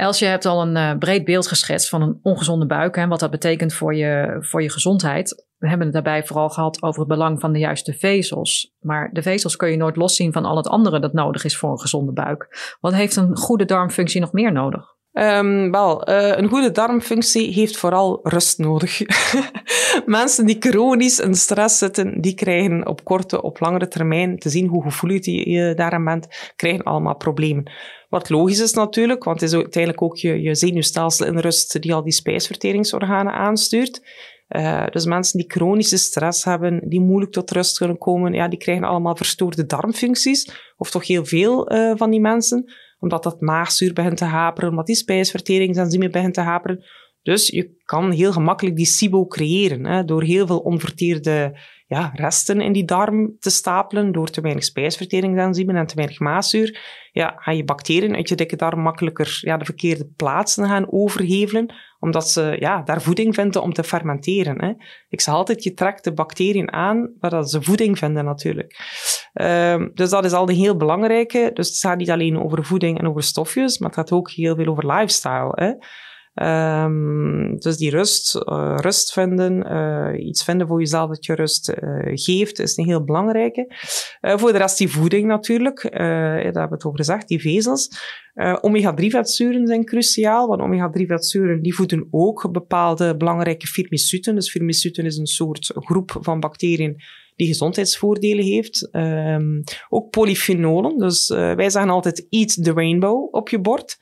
Els, 0.00 0.18
je 0.18 0.26
hebt 0.26 0.46
al 0.46 0.62
een 0.62 0.76
uh, 0.76 0.98
breed 0.98 1.24
beeld 1.24 1.46
geschetst 1.46 1.88
van 1.88 2.02
een 2.02 2.18
ongezonde 2.22 2.66
buik 2.66 2.96
en 2.96 3.08
wat 3.08 3.20
dat 3.20 3.30
betekent 3.30 3.74
voor 3.74 3.94
je, 3.94 4.36
voor 4.40 4.62
je 4.62 4.70
gezondheid. 4.70 5.46
We 5.58 5.68
hebben 5.68 5.86
het 5.86 5.94
daarbij 5.94 6.24
vooral 6.24 6.48
gehad 6.48 6.82
over 6.82 7.00
het 7.00 7.08
belang 7.08 7.40
van 7.40 7.52
de 7.52 7.58
juiste 7.58 7.92
vezels. 7.92 8.74
Maar 8.80 9.10
de 9.12 9.22
vezels 9.22 9.56
kun 9.56 9.70
je 9.70 9.76
nooit 9.76 9.96
loszien 9.96 10.32
van 10.32 10.44
al 10.44 10.56
het 10.56 10.68
andere 10.68 11.00
dat 11.00 11.12
nodig 11.12 11.44
is 11.44 11.56
voor 11.56 11.70
een 11.70 11.80
gezonde 11.80 12.12
buik. 12.12 12.76
Wat 12.80 12.94
heeft 12.94 13.16
een 13.16 13.36
goede 13.36 13.64
darmfunctie 13.64 14.20
nog 14.20 14.32
meer 14.32 14.52
nodig? 14.52 14.98
Um, 15.12 15.70
wel, 15.70 16.08
uh, 16.08 16.36
een 16.36 16.48
goede 16.48 16.70
darmfunctie 16.70 17.52
heeft 17.52 17.76
vooral 17.76 18.20
rust 18.22 18.58
nodig. 18.58 19.00
Mensen 20.06 20.46
die 20.46 20.56
chronisch 20.60 21.18
in 21.18 21.34
stress 21.34 21.78
zitten, 21.78 22.20
die 22.20 22.34
krijgen 22.34 22.86
op 22.86 23.04
korte, 23.04 23.42
op 23.42 23.60
langere 23.60 23.88
termijn, 23.88 24.38
te 24.38 24.48
zien 24.48 24.66
hoe 24.66 24.82
gevoelig 24.82 25.24
je 25.24 25.72
daaraan 25.76 26.04
bent, 26.04 26.52
krijgen 26.56 26.84
allemaal 26.84 27.16
problemen. 27.16 27.70
Wat 28.10 28.28
logisch 28.28 28.60
is 28.60 28.72
natuurlijk, 28.72 29.24
want 29.24 29.40
het 29.40 29.50
is 29.50 29.56
uiteindelijk 29.56 30.02
ook 30.02 30.16
je, 30.16 30.40
je 30.40 30.54
zenuwstelsel 30.54 31.26
in 31.26 31.38
rust 31.38 31.82
die 31.82 31.94
al 31.94 32.02
die 32.02 32.12
spijsverteringsorganen 32.12 33.32
aanstuurt. 33.32 34.02
Uh, 34.48 34.86
dus 34.86 35.04
mensen 35.04 35.38
die 35.38 35.50
chronische 35.50 35.96
stress 35.96 36.44
hebben, 36.44 36.88
die 36.88 37.00
moeilijk 37.00 37.32
tot 37.32 37.50
rust 37.50 37.78
kunnen 37.78 37.98
komen, 37.98 38.32
ja, 38.32 38.48
die 38.48 38.58
krijgen 38.58 38.84
allemaal 38.84 39.16
verstoorde 39.16 39.66
darmfuncties, 39.66 40.72
of 40.76 40.90
toch 40.90 41.06
heel 41.06 41.24
veel 41.24 41.72
uh, 41.72 41.92
van 41.96 42.10
die 42.10 42.20
mensen 42.20 42.72
omdat 43.00 43.22
dat 43.22 43.40
maagzuur 43.40 43.92
begint 43.92 44.16
te 44.16 44.24
haperen, 44.24 44.70
omdat 44.70 44.86
die 44.86 44.94
spijsverteringsenzymen 44.94 46.10
begint 46.10 46.34
te 46.34 46.40
haperen. 46.40 46.84
Dus 47.22 47.48
je 47.48 47.74
kan 47.84 48.10
heel 48.10 48.32
gemakkelijk 48.32 48.76
die 48.76 48.86
SIBO 48.86 49.26
creëren 49.26 49.84
hè, 49.84 50.04
door 50.04 50.22
heel 50.22 50.46
veel 50.46 50.58
onverteerde 50.58 51.58
ja, 51.90 52.10
resten 52.14 52.60
in 52.60 52.72
die 52.72 52.84
darm 52.84 53.36
te 53.38 53.50
stapelen, 53.50 54.12
door 54.12 54.30
te 54.30 54.40
weinig 54.40 54.64
spijsverteringsenzymen 54.64 55.76
en 55.76 55.86
te 55.86 55.94
weinig 55.94 56.18
maagzuur. 56.18 56.78
Ja, 57.12 57.34
ga 57.36 57.50
je 57.50 57.64
bacteriën 57.64 58.14
uit 58.14 58.28
je 58.28 58.34
dikke 58.34 58.56
darm 58.56 58.80
makkelijker 58.80 59.38
ja, 59.40 59.56
de 59.56 59.64
verkeerde 59.64 60.06
plaatsen 60.16 60.66
gaan 60.66 60.92
overhevelen, 60.92 61.74
omdat 61.98 62.28
ze 62.28 62.56
ja, 62.58 62.82
daar 62.82 63.02
voeding 63.02 63.34
vinden 63.34 63.62
om 63.62 63.72
te 63.72 63.84
fermenteren. 63.84 64.64
Hè. 64.64 64.72
Ik 65.08 65.20
zeg 65.20 65.34
altijd, 65.34 65.62
je 65.62 65.74
trekt 65.74 66.04
de 66.04 66.12
bacteriën 66.12 66.72
aan 66.72 67.12
waar 67.20 67.44
ze 67.44 67.62
voeding 67.62 67.98
vinden 67.98 68.24
natuurlijk. 68.24 68.78
Uh, 69.34 69.86
dus 69.94 70.10
dat 70.10 70.24
is 70.24 70.32
al 70.32 70.48
een 70.48 70.54
heel 70.54 70.76
belangrijke. 70.76 71.50
Dus 71.54 71.68
het 71.68 71.78
gaat 71.78 71.98
niet 71.98 72.10
alleen 72.10 72.42
over 72.42 72.64
voeding 72.64 72.98
en 72.98 73.08
over 73.08 73.22
stofjes, 73.22 73.78
maar 73.78 73.88
het 73.88 73.98
gaat 73.98 74.12
ook 74.12 74.30
heel 74.30 74.56
veel 74.56 74.66
over 74.66 74.92
lifestyle. 74.92 75.52
Hè. 75.54 75.72
Um, 76.34 77.58
dus 77.58 77.76
die 77.76 77.90
rust, 77.90 78.34
uh, 78.34 78.74
rust 78.76 79.12
vinden, 79.12 79.66
uh, 79.72 80.26
iets 80.26 80.44
vinden 80.44 80.66
voor 80.66 80.78
jezelf 80.78 81.08
dat 81.08 81.26
je 81.26 81.34
rust 81.34 81.68
uh, 81.68 81.76
geeft, 82.04 82.58
is 82.58 82.76
een 82.76 82.84
heel 82.84 83.04
belangrijke. 83.04 83.66
voor 84.20 84.52
de 84.52 84.58
rest 84.58 84.78
die 84.78 84.88
voeding 84.88 85.26
natuurlijk, 85.26 85.88
daar 85.92 86.42
hebben 86.42 86.68
we 86.68 86.74
het 86.74 86.84
over 86.84 86.98
gezegd, 86.98 87.28
die 87.28 87.40
vezels. 87.40 87.88
omega-3-vetzuren 88.60 89.66
zijn 89.66 89.84
cruciaal, 89.84 90.48
want 90.48 90.60
omega-3-vetzuren 90.60 91.62
die 91.62 91.74
voeden 91.74 92.08
ook 92.10 92.52
bepaalde 92.52 93.16
belangrijke 93.16 93.66
firmicuten. 93.66 94.34
Dus 94.34 94.50
firmicuten 94.50 95.04
is 95.04 95.16
een 95.16 95.26
soort 95.26 95.70
groep 95.74 96.16
van 96.20 96.40
bacteriën 96.40 97.02
die 97.36 97.46
gezondheidsvoordelen 97.46 98.44
heeft. 98.44 98.88
Um, 98.92 99.62
ook 99.88 100.10
polyfenolen, 100.10 100.98
dus 100.98 101.28
wij 101.28 101.70
zeggen 101.70 101.90
altijd 101.90 102.26
eat 102.28 102.64
the 102.64 102.72
rainbow 102.72 103.34
op 103.34 103.48
je 103.48 103.60
bord. 103.60 103.96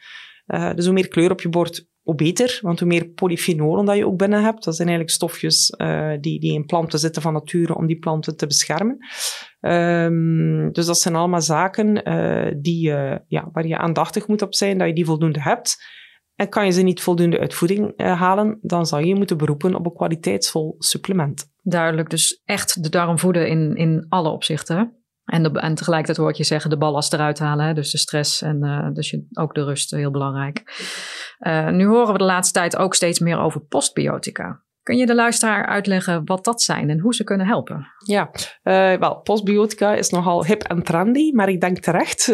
dus 0.75 0.85
hoe 0.85 0.95
meer 0.95 1.09
kleur 1.09 1.31
op 1.31 1.41
je 1.41 1.49
bord, 1.49 1.87
hoe 2.09 2.17
beter, 2.17 2.59
want 2.63 2.79
hoe 2.79 2.89
meer 2.89 3.09
polyfenolen 3.09 3.85
dat 3.85 3.97
je 3.97 4.07
ook 4.07 4.17
binnen 4.17 4.43
hebt, 4.43 4.65
dat 4.65 4.77
zijn 4.77 4.89
eigenlijk 4.89 5.17
stofjes 5.17 5.75
uh, 5.77 6.11
die, 6.21 6.41
die 6.41 6.53
in 6.53 6.67
planten 6.67 6.99
zitten 6.99 7.23
van 7.23 7.33
nature 7.33 7.77
om 7.77 7.87
die 7.87 7.99
planten 7.99 8.37
te 8.37 8.47
beschermen. 8.47 8.97
Um, 9.61 10.73
dus 10.73 10.87
dat 10.87 10.99
zijn 10.99 11.15
allemaal 11.15 11.41
zaken 11.41 12.09
uh, 12.09 12.53
die, 12.57 12.91
uh, 12.91 13.17
ja, 13.27 13.49
waar 13.53 13.67
je 13.67 13.79
aandachtig 13.79 14.27
moet 14.27 14.43
op 14.43 14.55
zijn, 14.55 14.79
dat 14.79 14.89
je 14.89 14.95
die 14.95 15.05
voldoende 15.05 15.43
hebt. 15.43 15.77
En 16.35 16.49
kan 16.49 16.65
je 16.65 16.73
ze 16.73 16.83
niet 16.83 17.01
voldoende 17.01 17.39
uit 17.39 17.55
voeding 17.55 17.93
halen, 17.97 18.59
dan 18.63 18.87
zal 18.87 18.99
je 18.99 19.15
moeten 19.15 19.37
beroepen 19.37 19.75
op 19.75 19.87
een 19.87 19.95
kwaliteitsvol 19.95 20.75
supplement. 20.79 21.51
Duidelijk, 21.63 22.11
dus 22.11 22.43
echt 22.45 22.83
de 22.83 22.89
darm 22.89 23.19
voeden 23.19 23.49
in, 23.49 23.77
in 23.77 24.07
alle 24.09 24.29
opzichten. 24.29 24.98
En, 25.29 25.55
en 25.55 25.75
tegelijkertijd 25.75 26.17
hoor 26.17 26.31
ik 26.31 26.37
je 26.37 26.45
zeggen 26.45 26.71
de 26.71 26.77
ballast 26.77 27.13
eruit 27.13 27.39
halen. 27.39 27.67
Hè? 27.67 27.75
Dus 27.75 27.91
de 27.91 27.99
stress 27.99 28.43
en 28.43 28.65
uh, 28.65 28.89
dus 28.93 29.11
je, 29.11 29.27
ook 29.33 29.55
de 29.55 29.65
rust, 29.65 29.91
heel 29.91 30.11
belangrijk. 30.11 30.63
Uh, 31.41 31.69
nu 31.69 31.87
horen 31.87 32.13
we 32.13 32.19
de 32.19 32.25
laatste 32.25 32.59
tijd 32.59 32.77
ook 32.77 32.95
steeds 32.95 33.19
meer 33.19 33.39
over 33.39 33.61
postbiotica. 33.61 34.63
Kun 34.89 34.97
je 34.97 35.07
de 35.07 35.15
luisteraar 35.15 35.67
uitleggen 35.67 36.23
wat 36.25 36.45
dat 36.45 36.63
zijn 36.63 36.91
en 36.91 37.01
hoe 37.01 37.15
ze 37.15 37.25
kunnen 37.25 37.47
helpen? 37.47 37.87
Ja, 38.05 38.31
uh, 38.33 38.95
wel, 38.95 39.21
postbiotica 39.21 39.95
is 39.95 40.11
nogal 40.11 40.45
hip 40.45 40.63
en 40.63 40.83
trendy, 40.83 41.31
maar 41.33 41.49
ik 41.49 41.61
denk 41.61 41.79
terecht. 41.79 42.29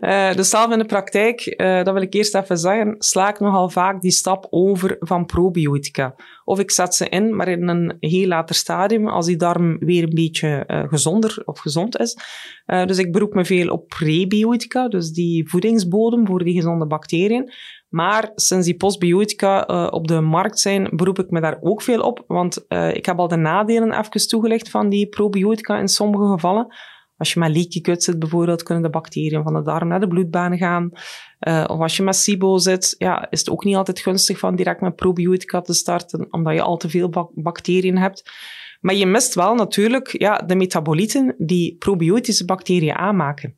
uh, 0.00 0.32
dus 0.32 0.48
zelf 0.48 0.72
in 0.72 0.78
de 0.78 0.84
praktijk, 0.84 1.54
uh, 1.56 1.82
dat 1.82 1.92
wil 1.94 2.02
ik 2.02 2.14
eerst 2.14 2.34
even 2.34 2.58
zeggen, 2.58 2.94
sla 2.98 3.28
ik 3.28 3.40
nogal 3.40 3.68
vaak 3.68 4.00
die 4.00 4.10
stap 4.10 4.46
over 4.50 4.96
van 4.98 5.26
probiotica. 5.26 6.14
Of 6.44 6.58
ik 6.58 6.70
zet 6.70 6.94
ze 6.94 7.08
in, 7.08 7.36
maar 7.36 7.48
in 7.48 7.68
een 7.68 7.96
heel 8.00 8.26
later 8.26 8.54
stadium, 8.54 9.08
als 9.08 9.26
die 9.26 9.36
darm 9.36 9.78
weer 9.78 10.02
een 10.02 10.14
beetje 10.14 10.64
gezonder 10.88 11.42
of 11.44 11.58
gezond 11.58 11.98
is. 11.98 12.18
dus 12.66 12.98
ik 12.98 13.12
beroep 13.12 13.34
me 13.34 13.44
veel 13.44 13.68
op 13.68 13.88
prebiotica, 13.88 14.88
dus 14.88 15.10
die 15.10 15.48
voedingsbodem 15.48 16.26
voor 16.26 16.44
die 16.44 16.54
gezonde 16.54 16.86
bacteriën. 16.86 17.52
Maar 17.96 18.30
sinds 18.34 18.66
die 18.66 18.76
postbiotica 18.76 19.70
uh, 19.70 19.88
op 19.90 20.08
de 20.08 20.20
markt 20.20 20.58
zijn, 20.58 20.88
beroep 20.92 21.18
ik 21.18 21.30
me 21.30 21.40
daar 21.40 21.58
ook 21.60 21.82
veel 21.82 22.00
op. 22.00 22.24
Want 22.26 22.64
uh, 22.68 22.94
ik 22.94 23.06
heb 23.06 23.18
al 23.18 23.28
de 23.28 23.36
nadelen 23.36 23.98
even 23.98 24.28
toegelicht 24.28 24.70
van 24.70 24.88
die 24.88 25.08
probiotica 25.08 25.78
in 25.78 25.88
sommige 25.88 26.32
gevallen. 26.32 26.74
Als 27.16 27.32
je 27.32 27.40
met 27.40 27.50
leaky 27.50 27.78
gut 27.82 28.02
zit 28.02 28.18
bijvoorbeeld, 28.18 28.62
kunnen 28.62 28.82
de 28.82 28.90
bacteriën 28.90 29.42
van 29.42 29.54
de 29.54 29.62
darm 29.62 29.88
naar 29.88 30.00
de 30.00 30.08
bloedbaan 30.08 30.56
gaan. 30.56 30.90
Uh, 31.48 31.64
of 31.66 31.80
als 31.80 31.96
je 31.96 32.02
met 32.02 32.16
SIBO 32.16 32.58
zit, 32.58 32.94
ja, 32.98 33.30
is 33.30 33.38
het 33.38 33.50
ook 33.50 33.64
niet 33.64 33.76
altijd 33.76 34.00
gunstig 34.00 34.38
van 34.38 34.56
direct 34.56 34.80
met 34.80 34.96
probiotica 34.96 35.60
te 35.60 35.74
starten, 35.74 36.26
omdat 36.30 36.54
je 36.54 36.62
al 36.62 36.76
te 36.76 36.88
veel 36.88 37.30
bacteriën 37.34 37.98
hebt. 37.98 38.30
Maar 38.80 38.94
je 38.94 39.06
mist 39.06 39.34
wel 39.34 39.54
natuurlijk 39.54 40.18
ja, 40.18 40.38
de 40.38 40.54
metabolieten 40.54 41.34
die 41.38 41.76
probiotische 41.76 42.44
bacteriën 42.44 42.94
aanmaken. 42.94 43.56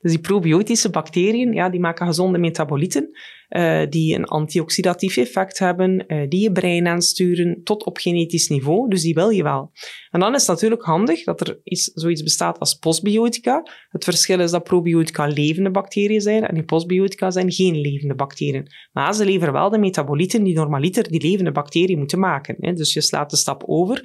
Dus 0.00 0.10
die 0.10 0.20
probiotische 0.20 0.90
bacteriën, 0.90 1.52
ja, 1.52 1.68
die 1.68 1.80
maken 1.80 2.06
gezonde 2.06 2.38
metabolieten. 2.38 3.10
Uh, 3.50 3.82
die 3.88 4.14
een 4.14 4.24
antioxidatief 4.24 5.16
effect 5.16 5.58
hebben, 5.58 6.04
uh, 6.06 6.28
die 6.28 6.42
je 6.42 6.52
brein 6.52 6.86
aansturen 6.86 7.60
tot 7.64 7.84
op 7.84 7.98
genetisch 7.98 8.48
niveau. 8.48 8.88
Dus 8.90 9.02
die 9.02 9.14
wil 9.14 9.28
je 9.28 9.42
wel. 9.42 9.70
En 10.10 10.20
dan 10.20 10.34
is 10.34 10.40
het 10.40 10.50
natuurlijk 10.50 10.82
handig 10.82 11.24
dat 11.24 11.40
er 11.40 11.60
iets, 11.64 11.84
zoiets 11.84 12.22
bestaat 12.22 12.58
als 12.58 12.74
postbiotica. 12.74 13.62
Het 13.88 14.04
verschil 14.04 14.40
is 14.40 14.50
dat 14.50 14.62
probiotica 14.62 15.26
levende 15.26 15.70
bacteriën 15.70 16.20
zijn 16.20 16.46
en 16.46 16.54
die 16.54 16.64
postbiotica 16.64 17.30
zijn 17.30 17.52
geen 17.52 17.80
levende 17.80 18.14
bacteriën. 18.14 18.66
Maar 18.92 19.14
ze 19.14 19.24
leveren 19.24 19.52
wel 19.52 19.70
de 19.70 19.78
metabolieten 19.78 20.42
die 20.42 20.54
normaliter 20.54 21.10
die 21.10 21.22
levende 21.22 21.52
bacteriën 21.52 21.98
moeten 21.98 22.18
maken. 22.18 22.56
Hè. 22.60 22.72
Dus 22.72 22.92
je 22.92 23.00
slaat 23.00 23.30
de 23.30 23.36
stap 23.36 23.62
over. 23.66 24.00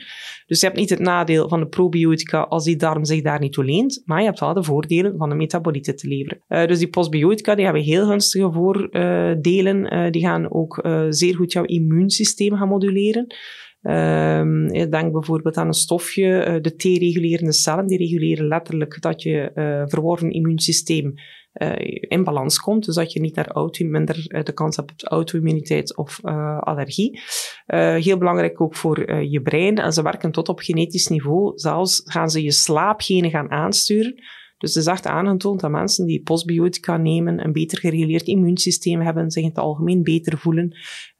Dus 0.45 0.59
je 0.59 0.65
hebt 0.65 0.79
niet 0.79 0.89
het 0.89 0.99
nadeel 0.99 1.49
van 1.49 1.59
de 1.59 1.67
probiotica 1.67 2.41
als 2.41 2.63
die 2.63 2.75
darm 2.75 3.05
zich 3.05 3.21
daar 3.21 3.39
niet 3.39 3.53
toe 3.53 3.63
leent, 3.63 4.01
maar 4.05 4.19
je 4.19 4.25
hebt 4.25 4.39
wel 4.39 4.53
de 4.53 4.63
voordelen 4.63 5.17
van 5.17 5.29
de 5.29 5.35
metabolieten 5.35 5.95
te 5.95 6.07
leveren. 6.07 6.43
Uh, 6.47 6.65
dus 6.65 6.79
die 6.79 6.89
postbiotica 6.89 7.55
die 7.55 7.63
hebben 7.63 7.83
heel 7.83 8.07
gunstige 8.07 8.51
voordelen. 8.51 9.34
Uh, 9.41 10.09
die 10.11 10.21
gaan 10.21 10.51
ook 10.51 10.85
uh, 10.85 11.05
zeer 11.09 11.35
goed 11.35 11.51
jouw 11.51 11.63
immuunsysteem 11.63 12.55
gaan 12.55 12.67
moduleren. 12.67 13.27
Ik 14.71 14.91
denk 14.91 15.11
bijvoorbeeld 15.11 15.57
aan 15.57 15.67
een 15.67 15.73
stofje, 15.73 16.45
uh, 16.47 16.61
de 16.61 16.75
T-regulerende 16.75 17.51
cellen, 17.51 17.87
die 17.87 17.97
reguleren 17.97 18.47
letterlijk 18.47 19.01
dat 19.01 19.21
je 19.21 19.51
uh, 19.55 19.83
verworven 19.85 20.31
immuunsysteem 20.31 21.13
in 21.99 22.23
balans 22.23 22.59
komt. 22.59 22.85
Dus 22.85 22.95
dat 22.95 23.13
je 23.13 23.19
niet 23.19 23.35
naar 23.35 23.47
auto, 23.47 23.85
minder 23.85 24.43
de 24.43 24.53
kans 24.53 24.75
hebt 24.75 24.91
op 24.91 25.09
auto-immuniteit 25.11 25.97
of 25.97 26.19
allergie. 26.59 27.19
heel 27.97 28.17
belangrijk 28.17 28.61
ook 28.61 28.75
voor 28.75 29.13
je 29.21 29.41
brein. 29.41 29.77
En 29.77 29.93
ze 29.93 30.01
werken 30.01 30.31
tot 30.31 30.49
op 30.49 30.59
genetisch 30.59 31.07
niveau. 31.07 31.51
Zelfs 31.55 32.01
gaan 32.05 32.29
ze 32.29 32.43
je 32.43 32.51
slaapgenen 32.51 33.29
gaan 33.29 33.51
aansturen. 33.51 34.15
Dus 34.65 34.73
het 34.73 34.83
is 34.83 34.91
echt 34.91 35.07
aangetoond 35.07 35.59
dat 35.59 35.71
mensen 35.71 36.05
die 36.05 36.23
postbiotica 36.23 36.97
nemen 36.97 37.43
een 37.43 37.51
beter 37.51 37.79
gereguleerd 37.79 38.27
immuunsysteem 38.27 39.01
hebben, 39.01 39.31
zich 39.31 39.43
in 39.43 39.49
het 39.49 39.57
algemeen 39.57 40.03
beter 40.03 40.37
voelen, 40.37 40.77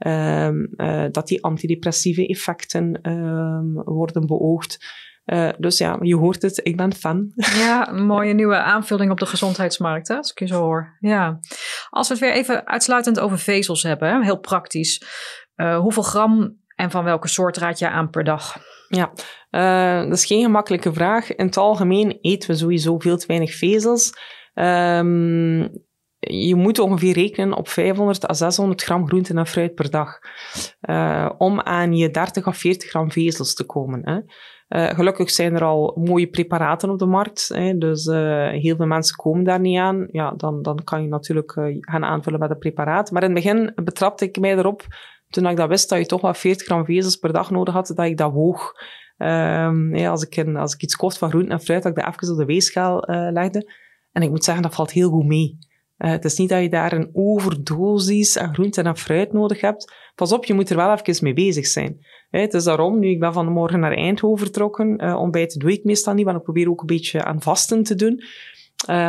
um, 0.07 0.73
uh, 0.77 1.05
dat 1.11 1.27
die 1.27 1.43
antidepressieve 1.43 2.27
effecten 2.27 3.09
um, 3.11 3.73
worden 3.83 4.25
beoogd. 4.25 4.77
Uh, 5.25 5.49
dus 5.57 5.77
ja, 5.77 5.97
je 6.01 6.15
hoort 6.15 6.41
het, 6.41 6.59
ik 6.63 6.77
ben 6.77 6.93
fan. 6.93 7.31
Ja, 7.65 7.91
mooie 7.91 8.33
nieuwe 8.33 8.57
aanvulling 8.57 9.11
op 9.11 9.19
de 9.19 9.25
gezondheidsmarkt, 9.25 10.07
hè, 10.07 10.15
als 10.15 10.31
ik 10.31 10.39
je 10.39 10.47
zo 10.47 10.61
hoor. 10.61 10.97
Ja. 10.99 11.39
Als 11.89 12.07
we 12.07 12.13
het 12.13 12.23
weer 12.23 12.33
even 12.33 12.67
uitsluitend 12.67 13.19
over 13.19 13.39
vezels 13.39 13.83
hebben, 13.83 14.23
heel 14.23 14.39
praktisch. 14.39 15.01
Uh, 15.55 15.79
hoeveel 15.79 16.03
gram 16.03 16.57
en 16.75 16.91
van 16.91 17.03
welke 17.03 17.27
soort 17.27 17.57
raad 17.57 17.79
je 17.79 17.89
aan 17.89 18.09
per 18.09 18.23
dag? 18.23 18.57
Ja, 18.87 19.11
uh, 19.51 20.09
dat 20.09 20.17
is 20.17 20.25
geen 20.25 20.41
gemakkelijke 20.41 20.93
vraag. 20.93 21.35
In 21.35 21.45
het 21.45 21.57
algemeen 21.57 22.17
eten 22.21 22.49
we 22.49 22.55
sowieso 22.55 22.99
veel 22.99 23.17
te 23.17 23.27
weinig 23.27 23.53
vezels. 23.53 24.13
Um, 24.53 25.83
je 26.19 26.55
moet 26.55 26.79
ongeveer 26.79 27.13
rekenen 27.13 27.57
op 27.57 27.67
500 27.67 28.29
à 28.29 28.33
600 28.33 28.83
gram 28.83 29.07
groente 29.07 29.33
en 29.33 29.47
fruit 29.47 29.75
per 29.75 29.89
dag. 29.89 30.19
Uh, 30.89 31.29
om 31.37 31.61
aan 31.61 31.95
je 31.95 32.11
30 32.11 32.47
of 32.47 32.57
40 32.57 32.89
gram 32.89 33.11
vezels 33.11 33.53
te 33.53 33.65
komen. 33.65 34.01
Hè. 34.03 34.19
Uh, 34.69 34.95
gelukkig 34.95 35.29
zijn 35.29 35.55
er 35.55 35.63
al 35.63 35.97
mooie 36.03 36.27
preparaten 36.27 36.89
op 36.89 36.99
de 36.99 37.05
markt. 37.05 37.47
Hè, 37.53 37.77
dus 37.77 38.05
heel 38.05 38.75
veel 38.75 38.85
mensen 38.85 39.15
komen 39.15 39.43
daar 39.43 39.59
niet 39.59 39.79
aan. 39.79 40.07
Ja, 40.11 40.31
dan, 40.31 40.61
dan 40.61 40.83
kan 40.83 41.01
je 41.01 41.07
natuurlijk 41.07 41.51
gaan 41.79 42.03
aanvullen 42.03 42.39
met 42.39 42.49
een 42.49 42.57
preparaat. 42.57 43.11
Maar 43.11 43.23
in 43.23 43.35
het 43.35 43.43
begin 43.43 43.71
betrapte 43.83 44.25
ik 44.25 44.39
mij 44.39 44.57
erop 44.57 44.83
toen 45.35 45.47
ik 45.47 45.57
dat 45.57 45.69
wist 45.69 45.89
dat 45.89 45.99
je 45.99 46.05
toch 46.05 46.21
wel 46.21 46.33
40 46.33 46.65
gram 46.65 46.85
vezels 46.85 47.15
per 47.15 47.33
dag 47.33 47.51
nodig 47.51 47.73
had, 47.73 47.91
dat 47.95 48.05
ik 48.05 48.17
dat 48.17 48.31
woog. 48.31 48.73
Ja, 49.17 50.09
als, 50.09 50.23
ik 50.23 50.55
als 50.55 50.73
ik 50.73 50.81
iets 50.81 50.95
kocht 50.95 51.17
van 51.17 51.29
groente 51.29 51.51
en 51.51 51.61
fruit, 51.61 51.83
dat 51.83 51.97
ik 51.97 52.03
dat 52.03 52.13
even 52.13 52.31
op 52.31 52.37
de 52.37 52.45
weegschaal 52.45 53.09
uh, 53.09 53.31
legde. 53.31 53.71
En 54.11 54.21
ik 54.21 54.29
moet 54.29 54.43
zeggen, 54.43 54.63
dat 54.63 54.75
valt 54.75 54.91
heel 54.91 55.09
goed 55.09 55.25
mee. 55.25 55.57
Uh, 55.97 56.09
het 56.09 56.25
is 56.25 56.37
niet 56.37 56.49
dat 56.49 56.61
je 56.61 56.69
daar 56.69 56.93
een 56.93 57.09
overdosis 57.13 58.37
aan 58.37 58.53
groente 58.53 58.81
en 58.81 58.97
fruit 58.97 59.33
nodig 59.33 59.61
hebt. 59.61 59.93
Pas 60.15 60.31
op, 60.31 60.45
je 60.45 60.53
moet 60.53 60.69
er 60.69 60.75
wel 60.75 60.91
even 60.91 61.23
mee 61.23 61.33
bezig 61.33 61.67
zijn. 61.67 62.05
He, 62.29 62.39
het 62.39 62.53
is 62.53 62.63
daarom, 62.63 62.99
nu 62.99 63.09
ik 63.09 63.19
ben 63.19 63.33
vanmorgen 63.33 63.79
naar 63.79 63.93
Eindhoven 63.93 64.45
vertrokken, 64.45 65.03
uh, 65.03 65.15
ontbijten 65.15 65.59
doe 65.59 65.71
ik 65.71 65.83
meestal 65.83 66.13
niet, 66.13 66.25
want 66.25 66.37
ik 66.37 66.43
probeer 66.43 66.69
ook 66.69 66.81
een 66.81 66.85
beetje 66.85 67.23
aan 67.23 67.41
vasten 67.41 67.83
te 67.83 67.95
doen. 67.95 68.23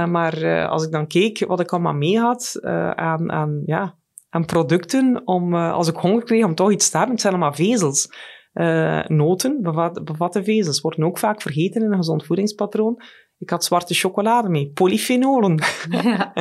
Maar 0.09 0.67
als 0.69 0.85
ik 0.85 0.91
dan 0.91 1.07
keek 1.07 1.45
wat 1.47 1.61
ik 1.61 1.73
allemaal 1.73 1.95
mee 1.95 2.19
had 2.19 2.59
aan, 2.95 3.33
aan 3.33 3.63
ja, 3.67 3.95
aan 4.37 4.45
producten 4.45 5.23
om, 5.25 5.55
uh, 5.55 5.73
als 5.73 5.89
ik 5.89 5.97
honger 5.97 6.25
kreeg, 6.25 6.45
om 6.45 6.55
toch 6.55 6.73
iets 6.73 6.91
te 6.91 6.97
hebben. 6.97 7.15
Het 7.15 7.23
zijn 7.23 7.35
allemaal 7.35 7.55
vezels. 7.55 8.09
Uh, 8.55 9.05
noten 9.07 9.63
bevat, 9.63 10.05
bevatten 10.05 10.45
vezels, 10.45 10.81
worden 10.81 11.05
ook 11.05 11.19
vaak 11.19 11.43
vergeten 11.43 11.83
in 11.83 11.91
een 11.91 11.97
gezond 11.97 12.25
voedingspatroon. 12.25 13.03
Ik 13.39 13.51
had 13.51 13.65
zwarte 13.65 13.95
chocolade 13.95 14.49
mee, 14.49 14.71
polyfenolen. 14.75 15.63
Ja. 15.91 16.33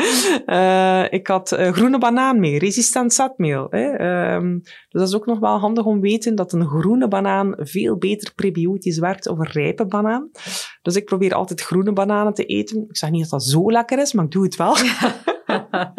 uh, 1.05 1.13
ik 1.19 1.27
had 1.27 1.51
uh, 1.51 1.71
groene 1.71 1.97
banaan 1.97 2.39
mee, 2.39 2.60
resistent 2.60 3.13
zetmeel. 3.13 3.67
Hè. 3.69 4.34
Um, 4.36 4.60
dus 4.62 5.01
dat 5.01 5.08
is 5.08 5.15
ook 5.15 5.25
nog 5.25 5.39
wel 5.39 5.58
handig 5.58 5.86
om 5.86 5.95
te 5.95 6.01
weten 6.01 6.36
dat 6.36 6.53
een 6.53 6.67
groene 6.67 7.08
banaan 7.08 7.55
veel 7.58 7.97
beter 7.97 8.34
prebiotisch 8.34 8.99
werkt 8.99 9.23
dan 9.23 9.39
een 9.39 9.51
rijpe 9.51 9.86
banaan. 9.86 10.29
Dus 10.81 10.95
ik 10.95 11.05
probeer 11.05 11.34
altijd 11.34 11.62
groene 11.62 11.93
bananen 11.93 12.34
te 12.34 12.45
eten. 12.45 12.86
Ik 12.89 12.97
zeg 12.97 13.10
niet 13.10 13.21
dat 13.21 13.29
dat 13.29 13.43
zo 13.43 13.71
lekker 13.71 13.99
is, 13.99 14.13
maar 14.13 14.25
ik 14.25 14.31
doe 14.31 14.43
het 14.43 14.55
wel. 14.55 14.75
Ja. 14.77 15.23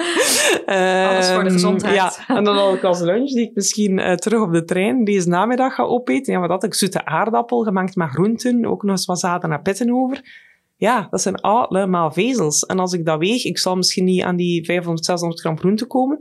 Alles 0.67 1.31
voor 1.31 1.43
de 1.43 1.49
ehm, 1.49 1.53
gezondheid. 1.53 1.95
Ja, 1.95 2.13
en 2.27 2.45
dan 2.45 2.57
had 2.57 2.75
ik 2.75 2.85
als 2.85 3.01
lunch, 3.01 3.31
die 3.31 3.49
ik 3.49 3.55
misschien 3.55 3.99
uh, 3.99 4.13
terug 4.13 4.41
op 4.41 4.53
de 4.53 4.65
trein 4.65 5.05
deze 5.05 5.29
namiddag 5.29 5.75
ga 5.75 5.83
opeten. 5.83 6.33
Ja, 6.33 6.41
wat 6.41 6.51
had 6.51 6.65
ik? 6.65 6.75
Zoete 6.75 7.05
aardappel, 7.05 7.63
gemengd 7.63 7.97
met 7.97 8.09
groenten, 8.09 8.65
ook 8.65 8.83
nog 8.83 8.91
eens 8.91 9.07
wat 9.07 9.21
zaden 9.21 9.53
en 9.53 9.63
pitten 9.63 9.95
over. 9.95 10.45
Ja, 10.77 11.07
dat 11.11 11.21
zijn 11.23 11.41
allemaal 11.41 12.13
vezels. 12.13 12.67
En 12.67 12.79
als 12.79 12.93
ik 12.93 13.05
dat 13.05 13.19
weeg, 13.19 13.45
ik 13.45 13.59
zal 13.59 13.77
misschien 13.77 14.05
niet 14.05 14.23
aan 14.23 14.37
die 14.37 14.65
500, 14.65 15.05
600 15.05 15.41
gram 15.41 15.59
groente 15.59 15.87
komen. 15.87 16.17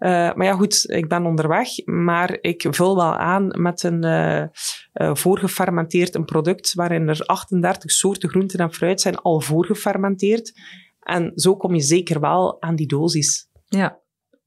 Uh, 0.00 0.08
maar 0.08 0.44
ja, 0.44 0.52
goed, 0.52 0.84
ik 0.90 1.08
ben 1.08 1.26
onderweg. 1.26 1.68
Maar 1.84 2.38
ik 2.40 2.66
vul 2.70 2.96
wel 2.96 3.16
aan 3.16 3.50
met 3.58 3.82
een 3.82 4.04
uh, 4.04 4.42
uh, 4.94 5.14
voorgefermenteerd 5.14 6.14
een 6.14 6.24
product 6.24 6.74
waarin 6.74 7.08
er 7.08 7.22
38 7.26 7.90
soorten 7.90 8.28
groenten 8.28 8.58
en 8.58 8.72
fruit 8.72 9.00
zijn 9.00 9.16
al 9.16 9.40
voorgefermenteerd. 9.40 10.52
En 11.00 11.32
zo 11.34 11.56
kom 11.56 11.74
je 11.74 11.80
zeker 11.80 12.20
wel 12.20 12.62
aan 12.62 12.76
die 12.76 12.86
dosis. 12.86 13.49
Ja. 13.70 13.98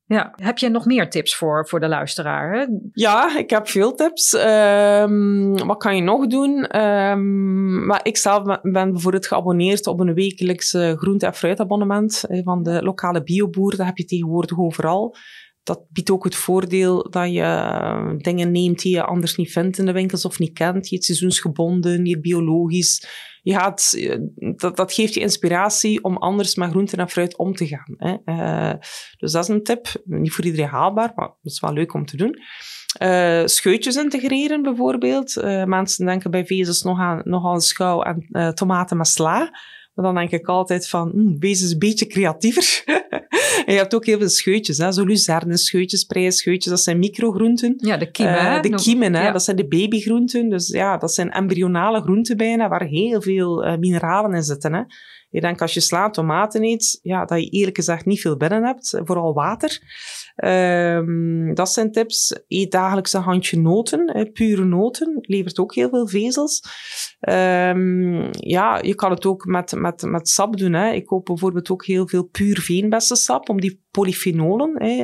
Ja, 0.05 0.33
heb 0.35 0.57
je 0.57 0.69
nog 0.69 0.85
meer 0.85 1.09
tips 1.09 1.35
voor, 1.35 1.67
voor 1.67 1.79
de 1.79 1.87
luisteraar? 1.87 2.53
Hè? 2.53 2.65
Ja, 2.91 3.37
ik 3.37 3.49
heb 3.49 3.67
veel 3.67 3.95
tips. 3.95 4.33
Um, 4.33 5.57
wat 5.67 5.77
kan 5.77 5.95
je 5.95 6.01
nog 6.01 6.27
doen? 6.27 6.81
Um, 6.81 7.85
maar 7.85 7.99
ik 8.03 8.17
zelf 8.17 8.59
ben 8.61 8.91
bijvoorbeeld 8.91 9.27
geabonneerd 9.27 9.87
op 9.87 9.99
een 9.99 10.13
wekelijkse 10.13 10.95
groente- 10.97 11.25
en 11.25 11.33
fruitabonnement 11.33 12.23
van 12.43 12.63
de 12.63 12.81
lokale 12.81 13.23
bioboer. 13.23 13.75
Dat 13.75 13.85
heb 13.85 13.97
je 13.97 14.05
tegenwoordig 14.05 14.59
overal 14.59 15.15
dat 15.63 15.85
biedt 15.89 16.11
ook 16.11 16.23
het 16.23 16.35
voordeel 16.35 17.09
dat 17.09 17.31
je 17.31 17.41
eh, 17.41 18.17
dingen 18.17 18.51
neemt 18.51 18.81
die 18.81 18.95
je 18.95 19.03
anders 19.03 19.35
niet 19.35 19.51
vindt 19.51 19.77
in 19.77 19.85
de 19.85 19.91
winkels 19.91 20.25
of 20.25 20.39
niet 20.39 20.53
kent. 20.53 20.89
Je 20.89 21.03
seizoensgebonden, 21.03 22.05
je 22.05 22.19
biologisch. 22.19 23.07
Je 23.43 23.53
gaat, 23.53 23.93
eh, 23.97 24.17
dat, 24.55 24.75
dat 24.75 24.93
geeft 24.93 25.13
je 25.13 25.19
inspiratie 25.19 26.03
om 26.03 26.17
anders 26.17 26.55
met 26.55 26.69
groenten 26.69 26.97
en 26.97 27.09
fruit 27.09 27.37
om 27.37 27.55
te 27.55 27.67
gaan. 27.67 27.95
Hè. 27.97 28.15
Uh, 28.25 28.73
dus 29.17 29.31
dat 29.31 29.43
is 29.43 29.49
een 29.49 29.63
tip. 29.63 29.87
Niet 30.03 30.33
voor 30.33 30.45
iedereen 30.45 30.69
haalbaar, 30.69 31.11
maar 31.15 31.27
het 31.27 31.51
is 31.51 31.59
wel 31.59 31.73
leuk 31.73 31.93
om 31.93 32.05
te 32.05 32.17
doen. 32.17 32.39
Uh, 33.01 33.45
scheutjes 33.45 33.95
integreren 33.95 34.61
bijvoorbeeld. 34.61 35.35
Mensen 35.65 36.05
denken 36.05 36.31
bij 36.31 36.45
vezels 36.45 36.81
nog 36.81 36.99
aan, 36.99 37.21
nogal 37.23 37.61
schouw 37.61 38.03
aan 38.03 38.53
tomaten 38.53 38.97
met 38.97 39.07
sla. 39.07 39.51
Maar 39.93 40.05
dan 40.05 40.15
denk 40.15 40.31
ik 40.31 40.47
altijd 40.47 40.87
van, 40.87 41.09
hm, 41.09 41.39
wees 41.39 41.61
eens 41.61 41.71
een 41.71 41.79
beetje 41.79 42.07
creatiever. 42.07 42.83
en 43.65 43.73
je 43.73 43.79
hebt 43.79 43.95
ook 43.95 44.05
heel 44.05 44.17
veel 44.17 44.29
scheutjes, 44.29 44.77
hè? 44.77 44.91
zo 44.91 45.03
luzernescheutjes, 45.03 46.03
prijsscheutjes, 46.03 46.71
dat 46.71 46.81
zijn 46.81 46.99
microgroenten. 46.99 47.73
Ja, 47.77 47.97
de 47.97 48.11
kiemen. 48.11 48.35
Uh, 48.35 48.61
de 48.61 48.69
kiemen, 48.69 49.15
hè? 49.15 49.31
dat 49.31 49.43
zijn 49.43 49.57
de 49.57 49.67
babygroenten. 49.67 50.49
Dus 50.49 50.67
ja, 50.67 50.97
dat 50.97 51.13
zijn 51.13 51.31
embryonale 51.31 52.01
groenten 52.01 52.37
bijna, 52.37 52.69
waar 52.69 52.83
heel 52.83 53.21
veel 53.21 53.65
uh, 53.65 53.77
mineralen 53.77 54.33
in 54.33 54.43
zitten. 54.43 54.73
Hè? 54.73 54.81
Ik 55.33 55.41
denk 55.41 55.61
als 55.61 55.73
je 55.73 55.79
sla 55.79 56.09
tomaten 56.09 56.63
eet, 56.63 56.99
ja, 57.01 57.25
dat 57.25 57.39
je 57.39 57.49
eerlijk 57.49 57.75
gezegd 57.75 58.05
niet 58.05 58.21
veel 58.21 58.37
binnen 58.37 58.63
hebt, 58.63 59.01
vooral 59.03 59.33
water. 59.33 59.81
Um, 60.35 61.53
dat 61.53 61.69
zijn 61.69 61.91
tips. 61.91 62.43
Eet 62.47 62.71
dagelijks 62.71 63.13
een 63.13 63.21
handje 63.21 63.59
noten, 63.59 64.29
pure 64.33 64.65
noten, 64.65 65.17
levert 65.21 65.59
ook 65.59 65.75
heel 65.75 65.89
veel 65.89 66.07
vezels. 66.07 66.63
Um, 67.29 68.29
ja, 68.31 68.79
je 68.81 68.95
kan 68.95 69.11
het 69.11 69.25
ook 69.25 69.45
met, 69.45 69.71
met, 69.71 70.01
met 70.01 70.29
sap 70.29 70.57
doen. 70.57 70.73
Hè. 70.73 70.91
Ik 70.91 71.05
koop 71.05 71.25
bijvoorbeeld 71.25 71.69
ook 71.69 71.85
heel 71.85 72.07
veel 72.07 72.23
puur 72.23 72.59
veenbessensap, 72.59 73.49
om 73.49 73.61
die 73.61 73.83
polyfenolen 73.91 74.83
hè, 74.83 74.95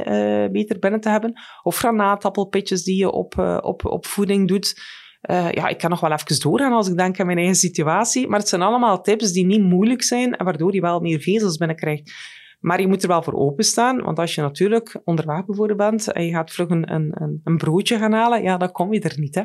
uh, 0.44 0.52
beter 0.52 0.80
binnen 0.80 1.00
te 1.00 1.10
hebben. 1.10 1.34
Of 1.64 1.78
granaatappelpitjes 1.78 2.84
die 2.84 2.98
je 2.98 3.12
op, 3.12 3.36
uh, 3.40 3.58
op, 3.62 3.86
op 3.86 4.06
voeding 4.06 4.48
doet. 4.48 4.82
Uh, 5.22 5.52
ja, 5.52 5.68
ik 5.68 5.78
kan 5.78 5.90
nog 5.90 6.00
wel 6.00 6.12
even 6.12 6.40
doorgaan 6.40 6.72
als 6.72 6.90
ik 6.90 6.98
denk 6.98 7.20
aan 7.20 7.26
mijn 7.26 7.38
eigen 7.38 7.56
situatie. 7.56 8.28
Maar 8.28 8.40
het 8.40 8.50
zijn 8.50 8.62
allemaal 8.62 9.02
tips 9.02 9.32
die 9.32 9.46
niet 9.46 9.62
moeilijk 9.62 10.04
zijn 10.04 10.36
en 10.36 10.46
waardoor 10.46 10.74
je 10.74 10.82
wel 10.82 11.00
meer 11.00 11.20
vezels 11.20 11.58
binnenkrijgt. 11.58 12.12
Maar 12.60 12.82
je 12.82 12.88
moet 12.88 13.02
er 13.02 13.08
wel 13.08 13.24
voor 13.24 13.34
openstaan, 13.34 14.02
want 14.02 14.20
als 14.20 14.36
je 14.36 14.42
natuurlijk 14.42 15.02
onderweg 15.04 15.46
bijvoorbeeld 15.46 15.78
bent 15.78 16.12
en 16.12 16.26
je 16.26 16.32
gaat 16.32 16.52
vlug 16.52 16.70
een, 16.70 16.94
een, 16.94 17.42
een 17.44 17.58
broodje 17.58 17.98
gaan 17.98 18.12
halen, 18.12 18.44
ja, 18.44 18.58
dan 18.58 18.72
kom 18.72 18.94
je 18.94 19.00
er 19.00 19.20
niet. 19.20 19.36
Hè? 19.36 19.44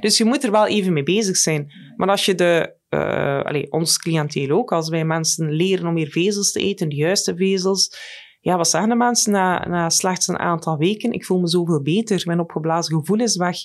Dus 0.00 0.18
je 0.18 0.24
moet 0.24 0.44
er 0.44 0.50
wel 0.50 0.66
even 0.66 0.92
mee 0.92 1.02
bezig 1.02 1.36
zijn. 1.36 1.72
Maar 1.96 2.08
als 2.08 2.24
je 2.24 2.34
de, 2.34 2.76
uh, 2.90 3.42
allez, 3.42 3.68
ons 3.68 3.98
cliënteel 3.98 4.50
ook, 4.50 4.72
als 4.72 4.88
wij 4.88 5.04
mensen 5.04 5.50
leren 5.50 5.86
om 5.86 5.94
meer 5.94 6.10
vezels 6.10 6.52
te 6.52 6.60
eten, 6.60 6.88
de 6.88 6.96
juiste 6.96 7.36
vezels, 7.36 7.96
ja, 8.40 8.56
wat 8.56 8.68
zeggen 8.68 8.88
de 8.88 8.96
mensen 8.96 9.32
na, 9.32 9.68
na 9.68 9.90
slechts 9.90 10.28
een 10.28 10.38
aantal 10.38 10.76
weken? 10.76 11.12
Ik 11.12 11.24
voel 11.24 11.40
me 11.40 11.48
zoveel 11.48 11.82
beter, 11.82 12.22
mijn 12.24 12.40
opgeblazen 12.40 12.98
gevoel 12.98 13.20
is 13.20 13.36
weg, 13.36 13.56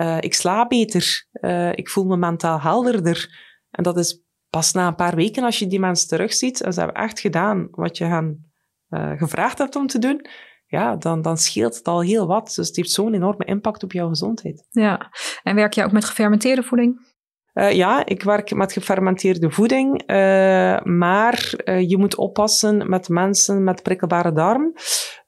uh, 0.00 0.16
ik 0.20 0.34
slaap 0.34 0.68
beter, 0.68 1.26
uh, 1.32 1.72
ik 1.72 1.88
voel 1.88 2.04
me 2.04 2.16
mentaal 2.16 2.60
helderder. 2.60 3.42
En 3.70 3.82
dat 3.82 3.96
is 3.96 4.22
pas 4.50 4.72
na 4.72 4.86
een 4.86 4.94
paar 4.94 5.14
weken, 5.14 5.44
als 5.44 5.58
je 5.58 5.66
die 5.66 5.80
mensen 5.80 6.08
terugziet 6.08 6.60
en 6.60 6.72
ze 6.72 6.80
hebben 6.80 7.02
echt 7.02 7.20
gedaan 7.20 7.68
wat 7.70 7.98
je 7.98 8.04
hen 8.04 8.52
uh, 8.88 9.10
gevraagd 9.10 9.58
hebt 9.58 9.76
om 9.76 9.86
te 9.86 9.98
doen, 9.98 10.26
ja, 10.66 10.96
dan, 10.96 11.22
dan 11.22 11.36
scheelt 11.36 11.76
het 11.76 11.88
al 11.88 12.00
heel 12.00 12.26
wat. 12.26 12.52
Dus 12.56 12.66
het 12.66 12.76
heeft 12.76 12.90
zo'n 12.90 13.14
enorme 13.14 13.44
impact 13.44 13.82
op 13.82 13.92
jouw 13.92 14.08
gezondheid. 14.08 14.66
Ja, 14.70 15.10
en 15.42 15.54
werk 15.54 15.72
je 15.72 15.84
ook 15.84 15.92
met 15.92 16.04
gefermenteerde 16.04 16.62
voeding? 16.62 17.12
Uh, 17.54 17.72
ja, 17.72 18.06
ik 18.06 18.22
werk 18.22 18.54
met 18.54 18.72
gefermenteerde 18.72 19.50
voeding, 19.50 20.02
uh, 20.06 20.80
maar 20.82 21.54
uh, 21.64 21.88
je 21.88 21.98
moet 21.98 22.16
oppassen 22.16 22.88
met 22.88 23.08
mensen 23.08 23.64
met 23.64 23.82
prikkelbare 23.82 24.32
darm. 24.32 24.72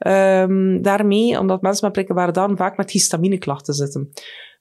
Um, 0.07 0.83
daarmee, 0.83 1.39
omdat 1.39 1.63
mensen 1.63 1.85
met 1.85 1.93
prikkelbare 1.93 2.33
darm 2.33 2.57
vaak 2.57 2.77
met 2.77 2.91
histamineklachten 2.91 3.75
zitten. 3.75 4.13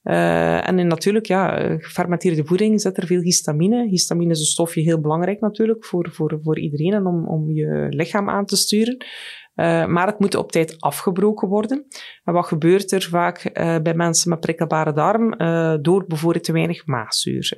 Uh, 0.06 0.68
en 0.68 0.78
in, 0.78 0.86
natuurlijk, 0.86 1.26
ja, 1.26 1.76
gefermenteerde 1.78 2.44
voeding 2.44 2.80
zit 2.80 2.96
er 2.96 3.06
veel 3.06 3.20
histamine. 3.20 3.88
Histamine 3.88 4.30
is 4.30 4.38
een 4.38 4.44
stofje 4.44 4.80
heel 4.80 5.00
belangrijk 5.00 5.40
natuurlijk 5.40 5.84
voor, 5.84 6.08
voor, 6.12 6.38
voor 6.42 6.58
iedereen 6.58 6.92
en 6.92 7.06
om, 7.06 7.28
om 7.28 7.50
je 7.50 7.86
lichaam 7.90 8.30
aan 8.30 8.44
te 8.44 8.56
sturen. 8.56 8.96
Uh, 8.96 9.86
maar 9.86 10.06
het 10.06 10.18
moet 10.18 10.34
op 10.34 10.52
tijd 10.52 10.76
afgebroken 10.80 11.48
worden. 11.48 11.86
En 12.24 12.32
wat 12.32 12.46
gebeurt 12.46 12.92
er 12.92 13.02
vaak 13.02 13.50
bij 13.82 13.94
mensen 13.94 14.30
met 14.30 14.40
prikkelbare 14.40 14.92
darm? 14.92 15.36
Door 15.82 16.04
bijvoorbeeld 16.06 16.44
te 16.44 16.52
weinig 16.52 16.86
maagzuur. 16.86 17.52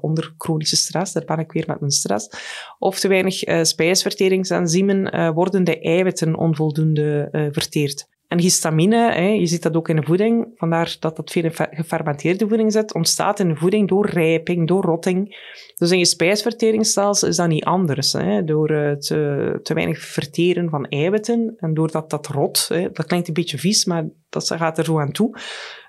onder 0.00 0.34
chronische 0.38 0.76
stress, 0.76 1.12
daar 1.12 1.24
ben 1.24 1.38
ik 1.38 1.52
weer 1.52 1.64
met 1.66 1.80
mijn 1.80 1.92
stress. 1.92 2.28
Of 2.78 3.00
te 3.00 3.08
weinig 3.08 3.34
spijsverteringsenzymen 3.62 5.34
worden 5.34 5.64
de 5.64 5.80
eiwitten 5.80 6.36
onvoldoende 6.36 7.28
verteerd. 7.52 8.10
En 8.32 8.40
histamine, 8.40 9.12
hè, 9.12 9.26
je 9.26 9.46
ziet 9.46 9.62
dat 9.62 9.76
ook 9.76 9.88
in 9.88 9.96
de 9.96 10.02
voeding, 10.02 10.46
vandaar 10.54 10.96
dat 11.00 11.16
dat 11.16 11.30
veel 11.30 11.44
in 11.44 11.52
gefermenteerde 11.70 12.48
voeding 12.48 12.72
zit, 12.72 12.94
ontstaat 12.94 13.40
in 13.40 13.48
de 13.48 13.56
voeding 13.56 13.88
door 13.88 14.06
rijping, 14.06 14.68
door 14.68 14.82
rotting. 14.82 15.36
Dus 15.76 15.90
in 15.90 15.98
je 15.98 16.04
spijsverteringsstelsel 16.04 17.28
is 17.28 17.36
dat 17.36 17.48
niet 17.48 17.64
anders. 17.64 18.12
Hè. 18.12 18.44
Door 18.44 18.70
uh, 18.70 18.92
te, 18.92 19.60
te, 19.62 19.74
weinig 19.74 19.98
verteren 19.98 20.70
van 20.70 20.86
eiwitten 20.86 21.54
en 21.56 21.74
doordat 21.74 22.10
dat 22.10 22.26
rot, 22.26 22.68
hè, 22.68 22.90
dat 22.92 23.06
klinkt 23.06 23.28
een 23.28 23.34
beetje 23.34 23.58
vies, 23.58 23.84
maar 23.84 24.08
dat 24.32 24.46
gaat 24.46 24.78
er 24.78 24.84
zo 24.84 25.00
aan 25.00 25.12
toe, 25.12 25.38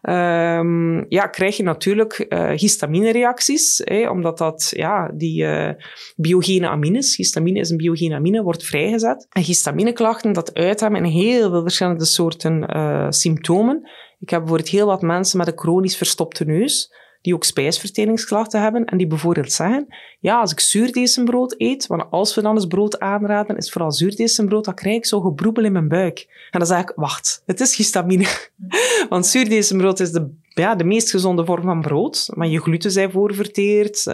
um, 0.09 1.05
ja, 1.09 1.27
krijg 1.27 1.57
je 1.57 1.63
natuurlijk 1.63 2.25
uh, 2.29 2.49
histaminereacties, 2.49 3.81
hè, 3.83 4.09
omdat 4.09 4.37
dat, 4.37 4.71
ja, 4.75 5.11
die 5.13 5.43
uh, 5.43 5.69
biogene 6.15 6.69
amines, 6.69 7.15
histamine 7.15 7.59
is 7.59 7.69
een 7.69 7.77
biogene 7.77 8.15
amine, 8.15 8.43
wordt 8.43 8.63
vrijgezet. 8.63 9.27
En 9.29 9.41
histamineklachten, 9.41 10.33
dat 10.33 10.53
uiten 10.53 10.95
in 10.95 11.03
heel 11.03 11.49
veel 11.49 11.61
verschillende 11.61 12.05
soorten 12.05 12.75
uh, 12.75 13.05
symptomen. 13.09 13.89
Ik 14.19 14.29
heb 14.29 14.39
bijvoorbeeld 14.39 14.69
heel 14.69 14.85
wat 14.85 15.01
mensen 15.01 15.37
met 15.37 15.47
een 15.47 15.59
chronisch 15.59 15.97
verstopte 15.97 16.45
neus, 16.45 16.93
die 17.23 17.33
ook 17.33 17.43
spijsverteringsklachten 17.43 18.61
hebben 18.61 18.85
en 18.85 18.97
die 18.97 19.07
bijvoorbeeld 19.07 19.51
zeggen, 19.51 19.87
ja, 20.19 20.39
als 20.39 20.51
ik 20.51 20.59
zuurdezenbrood 20.59 21.55
eet, 21.57 21.87
want 21.87 22.03
als 22.09 22.35
we 22.35 22.41
dan 22.41 22.55
eens 22.55 22.65
brood 22.65 22.99
aanraden, 22.99 23.57
is 23.57 23.71
vooral 23.71 23.91
zuurdezenbrood, 23.91 24.65
dan 24.65 24.73
krijg 24.73 24.95
ik 24.95 25.05
zo 25.05 25.21
gebroebel 25.21 25.63
in 25.63 25.71
mijn 25.71 25.87
buik. 25.87 26.47
En 26.51 26.59
dan 26.59 26.67
zeg 26.67 26.79
ik, 26.79 26.91
wacht, 26.95 27.43
het 27.45 27.59
is 27.59 27.75
histamine. 27.75 28.25
want 29.09 29.25
zuurdezenbrood 29.25 29.99
is 29.99 30.11
de, 30.11 30.29
ja, 30.47 30.75
de 30.75 30.83
meest 30.83 31.09
gezonde 31.09 31.45
vorm 31.45 31.63
van 31.63 31.81
brood, 31.81 32.29
maar 32.33 32.47
je 32.47 32.61
gluten 32.61 32.91
zijn 32.91 33.11
voorverteerd, 33.11 34.05
uh, 34.05 34.13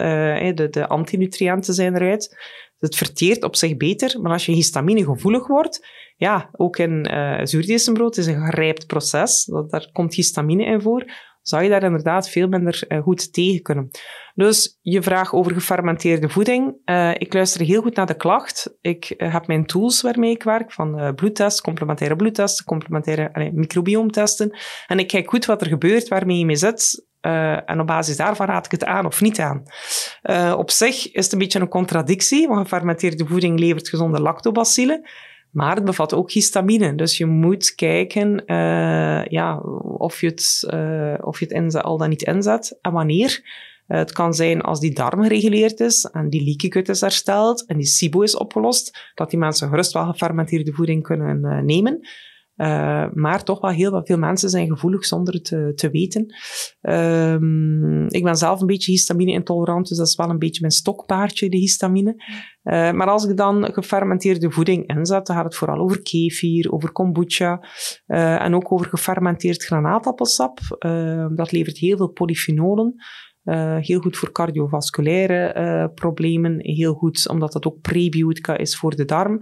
de, 0.54 0.68
de 0.70 0.86
antinutriënten 0.88 1.74
zijn 1.74 1.94
eruit. 1.94 2.38
Het 2.78 2.96
verteert 2.96 3.44
op 3.44 3.56
zich 3.56 3.76
beter, 3.76 4.20
maar 4.20 4.32
als 4.32 4.46
je 4.46 4.52
histamine 4.52 5.04
gevoelig 5.04 5.46
wordt, 5.46 5.86
ja, 6.16 6.50
ook 6.52 6.78
in 6.78 7.08
uh, 7.10 7.40
is 7.40 7.86
een 7.86 8.44
gerijpt 8.46 8.86
proces, 8.86 9.44
dat, 9.44 9.70
daar 9.70 9.88
komt 9.92 10.14
histamine 10.14 10.64
in 10.64 10.80
voor, 10.80 11.04
zou 11.42 11.62
je 11.62 11.68
daar 11.68 11.82
inderdaad 11.82 12.28
veel 12.28 12.48
minder 12.48 12.84
uh, 12.88 13.02
goed 13.02 13.32
tegen 13.32 13.62
kunnen. 13.62 13.90
Dus 14.34 14.78
je 14.82 15.02
vraag 15.02 15.34
over 15.34 15.52
gefermenteerde 15.52 16.28
voeding. 16.28 16.76
Uh, 16.84 17.10
ik 17.14 17.32
luister 17.32 17.60
heel 17.60 17.82
goed 17.82 17.96
naar 17.96 18.06
de 18.06 18.16
klacht. 18.16 18.76
Ik 18.80 19.14
uh, 19.16 19.32
heb 19.32 19.46
mijn 19.46 19.66
tools 19.66 20.00
waarmee 20.00 20.30
ik 20.30 20.42
werk, 20.42 20.72
van 20.72 21.14
bloedtests, 21.14 21.60
complementaire 21.60 22.16
bloedtesten, 22.16 22.64
complementaire 22.64 23.50
microbiomtesten. 23.52 24.58
En 24.86 24.98
ik 24.98 25.08
kijk 25.08 25.30
goed 25.30 25.44
wat 25.44 25.60
er 25.60 25.66
gebeurt, 25.68 26.08
waarmee 26.08 26.38
je 26.38 26.44
mee 26.44 26.56
zit. 26.56 27.06
en 27.20 27.80
op 27.80 27.86
basis 27.86 28.16
daarvan 28.16 28.46
raad 28.46 28.64
ik 28.64 28.70
het 28.70 28.84
aan 28.84 29.06
of 29.06 29.20
niet 29.20 29.40
aan. 29.40 29.62
op 30.56 30.70
zich 30.70 31.12
is 31.12 31.24
het 31.24 31.32
een 31.32 31.38
beetje 31.38 31.60
een 31.60 31.68
contradictie, 31.68 32.48
want 32.48 32.60
gefermenteerde 32.60 33.26
voeding 33.26 33.58
levert 33.58 33.88
gezonde 33.88 34.20
lactobacillen. 34.20 35.08
Maar 35.50 35.74
het 35.74 35.84
bevat 35.84 36.14
ook 36.14 36.30
histamine. 36.30 36.94
Dus 36.94 37.18
je 37.18 37.26
moet 37.26 37.74
kijken 37.74 38.42
uh, 38.46 39.24
ja, 39.24 39.58
of 39.82 40.20
je 40.20 40.26
het, 40.26 40.64
uh, 40.74 41.14
of 41.20 41.38
je 41.38 41.44
het 41.44 41.54
inzet, 41.54 41.82
al 41.82 41.98
dan 41.98 42.08
niet 42.08 42.22
inzet 42.22 42.78
en 42.80 42.92
wanneer. 42.92 43.40
Uh, 43.88 43.96
het 43.98 44.12
kan 44.12 44.34
zijn 44.34 44.60
als 44.60 44.80
die 44.80 44.94
darm 44.94 45.22
gereguleerd 45.22 45.80
is 45.80 46.04
en 46.04 46.30
die 46.30 46.44
leaky 46.44 46.90
is 46.90 47.00
hersteld 47.00 47.66
en 47.66 47.76
die 47.76 47.86
SIBO 47.86 48.20
is 48.20 48.36
opgelost, 48.36 49.12
dat 49.14 49.30
die 49.30 49.38
mensen 49.38 49.68
gerust 49.68 49.92
wel 49.92 50.06
gefermenteerde 50.06 50.72
voeding 50.72 51.02
kunnen 51.02 51.64
nemen. 51.64 52.00
Uh, 52.60 53.06
maar 53.12 53.44
toch 53.44 53.60
wel 53.60 53.70
heel 53.70 54.00
veel 54.04 54.18
mensen 54.18 54.50
zijn 54.50 54.68
gevoelig 54.68 55.04
zonder 55.04 55.34
het 55.34 55.44
te, 55.44 55.72
te 55.74 55.90
weten. 55.90 56.34
Um, 56.80 58.06
ik 58.08 58.24
ben 58.24 58.36
zelf 58.36 58.60
een 58.60 58.66
beetje 58.66 58.90
histamine-intolerant, 58.90 59.88
dus 59.88 59.96
dat 59.96 60.06
is 60.06 60.16
wel 60.16 60.30
een 60.30 60.38
beetje 60.38 60.60
mijn 60.60 60.72
stokpaardje, 60.72 61.48
de 61.48 61.56
histamine. 61.56 62.14
Uh, 62.64 62.92
maar 62.92 63.06
als 63.06 63.26
ik 63.26 63.36
dan 63.36 63.72
gefermenteerde 63.72 64.50
voeding 64.50 64.86
inzet, 64.86 65.26
dan 65.26 65.36
gaat 65.36 65.44
het 65.44 65.54
vooral 65.54 65.78
over 65.78 66.02
kefir, 66.02 66.72
over 66.72 66.92
kombucha 66.92 67.60
en 68.06 68.54
ook 68.54 68.72
over 68.72 68.86
gefermenteerd 68.86 69.64
granaatappelsap. 69.64 70.58
dat 71.34 71.52
levert 71.52 71.78
heel 71.78 71.96
veel 71.96 72.12
polyfenolen. 72.12 72.94
Uh, 73.44 73.76
heel 73.78 74.00
goed 74.00 74.16
voor 74.16 74.32
cardiovasculaire 74.32 75.54
uh, 75.56 75.94
problemen. 75.94 76.54
Heel 76.58 76.94
goed 76.94 77.28
omdat 77.28 77.52
dat 77.52 77.66
ook 77.66 77.80
prebiotica 77.80 78.56
is 78.56 78.76
voor 78.76 78.96
de 78.96 79.04
darm. 79.04 79.38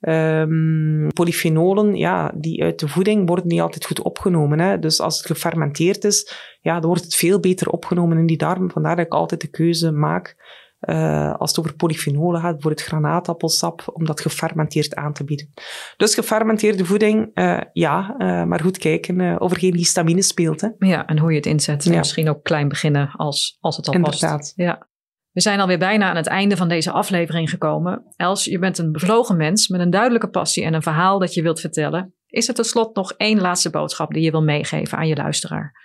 Um, 0.00 1.08
polyfenolen, 1.14 1.94
ja, 1.94 2.32
die 2.36 2.62
uit 2.62 2.78
de 2.78 2.88
voeding 2.88 3.28
worden 3.28 3.46
niet 3.46 3.60
altijd 3.60 3.86
goed 3.86 4.00
opgenomen. 4.00 4.60
Hè. 4.60 4.78
Dus 4.78 5.00
als 5.00 5.16
het 5.16 5.26
gefermenteerd 5.26 6.04
is, 6.04 6.34
ja, 6.60 6.80
dan 6.80 6.86
wordt 6.86 7.04
het 7.04 7.14
veel 7.14 7.40
beter 7.40 7.68
opgenomen 7.68 8.18
in 8.18 8.26
die 8.26 8.36
darm. 8.36 8.70
Vandaar 8.70 8.96
dat 8.96 9.06
ik 9.06 9.12
altijd 9.12 9.40
de 9.40 9.50
keuze 9.50 9.90
maak 9.90 10.36
uh, 10.82 11.34
als 11.34 11.50
het 11.50 11.58
over 11.58 11.74
polyfenolen 11.76 12.40
gaat, 12.40 12.62
voor 12.62 12.70
het 12.70 12.82
granaatappelsap, 12.82 13.82
om 13.92 14.04
dat 14.04 14.20
gefermenteerd 14.20 14.94
aan 14.94 15.12
te 15.12 15.24
bieden. 15.24 15.52
Dus 15.96 16.14
gefermenteerde 16.14 16.84
voeding, 16.84 17.30
uh, 17.34 17.60
ja, 17.72 18.14
uh, 18.18 18.44
maar 18.44 18.60
goed 18.60 18.78
kijken 18.78 19.40
of 19.40 19.50
er 19.50 19.58
geen 19.58 19.76
histamine 19.76 20.22
speelt. 20.22 20.60
Hè. 20.60 20.68
Ja, 20.78 21.06
en 21.06 21.18
hoe 21.18 21.30
je 21.30 21.36
het 21.36 21.46
inzet. 21.46 21.84
Ja. 21.84 21.98
Misschien 21.98 22.28
ook 22.28 22.42
klein 22.42 22.68
beginnen 22.68 23.10
als, 23.16 23.56
als 23.60 23.76
het 23.76 23.88
al 23.88 23.94
Inderdaad. 23.94 24.36
past. 24.36 24.52
Ja. 24.56 24.90
We 25.32 25.40
zijn 25.40 25.60
alweer 25.60 25.78
bijna 25.78 26.10
aan 26.10 26.16
het 26.16 26.26
einde 26.26 26.56
van 26.56 26.68
deze 26.68 26.90
aflevering 26.90 27.50
gekomen. 27.50 28.04
Els, 28.16 28.44
je 28.44 28.58
bent 28.58 28.78
een 28.78 28.92
bevlogen 28.92 29.36
mens 29.36 29.68
met 29.68 29.80
een 29.80 29.90
duidelijke 29.90 30.28
passie 30.28 30.64
en 30.64 30.74
een 30.74 30.82
verhaal 30.82 31.18
dat 31.18 31.34
je 31.34 31.42
wilt 31.42 31.60
vertellen. 31.60 32.14
Is 32.26 32.48
er 32.48 32.54
tot 32.54 32.66
slot 32.66 32.96
nog 32.96 33.12
één 33.12 33.40
laatste 33.40 33.70
boodschap 33.70 34.12
die 34.12 34.22
je 34.22 34.30
wil 34.30 34.42
meegeven 34.42 34.98
aan 34.98 35.08
je 35.08 35.16
luisteraar? 35.16 35.81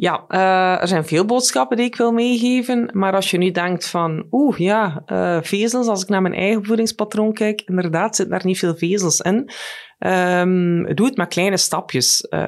Ja, 0.00 0.24
uh, 0.28 0.80
er 0.80 0.88
zijn 0.88 1.04
veel 1.04 1.24
boodschappen 1.24 1.76
die 1.76 1.86
ik 1.86 1.96
wil 1.96 2.12
meegeven. 2.12 2.90
Maar 2.92 3.14
als 3.14 3.30
je 3.30 3.38
nu 3.38 3.50
denkt 3.50 3.88
van, 3.88 4.26
oeh 4.30 4.58
ja, 4.58 5.02
uh, 5.06 5.38
vezels, 5.42 5.86
als 5.86 6.02
ik 6.02 6.08
naar 6.08 6.22
mijn 6.22 6.34
eigen 6.34 6.64
voedingspatroon 6.64 7.32
kijk, 7.32 7.62
inderdaad 7.66 8.16
zitten 8.16 8.34
daar 8.34 8.46
niet 8.46 8.58
veel 8.58 8.76
vezels 8.76 9.20
in. 9.20 9.50
Um, 9.98 10.94
doe 10.94 11.06
het 11.06 11.16
met 11.16 11.28
kleine 11.28 11.56
stapjes. 11.56 12.26
Uh, 12.30 12.40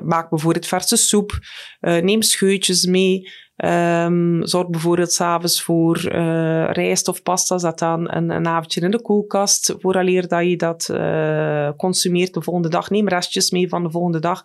maak 0.00 0.30
bijvoorbeeld 0.30 0.66
verse 0.66 0.96
soep. 0.96 1.38
neem 1.80 2.22
scheutjes 2.22 2.86
mee. 2.86 3.32
Um, 3.56 4.46
zorg 4.46 4.68
bijvoorbeeld 4.68 5.12
s'avonds 5.12 5.62
voor 5.62 5.98
rijst 6.72 7.08
of 7.08 7.22
pasta. 7.22 7.58
Zet 7.58 7.78
dan 7.78 8.14
een, 8.14 8.30
een 8.30 8.46
avondje 8.46 8.80
in 8.80 8.90
de 8.90 9.02
koelkast. 9.02 9.74
Vooraleer 9.78 10.28
dat 10.28 10.44
je 10.44 10.56
dat 10.56 10.92
consumeert 11.76 12.34
de 12.34 12.42
volgende 12.42 12.68
dag. 12.68 12.90
Neem 12.90 13.08
restjes 13.08 13.50
mee 13.50 13.68
van 13.68 13.82
de 13.82 13.90
volgende 13.90 14.20
dag. 14.20 14.42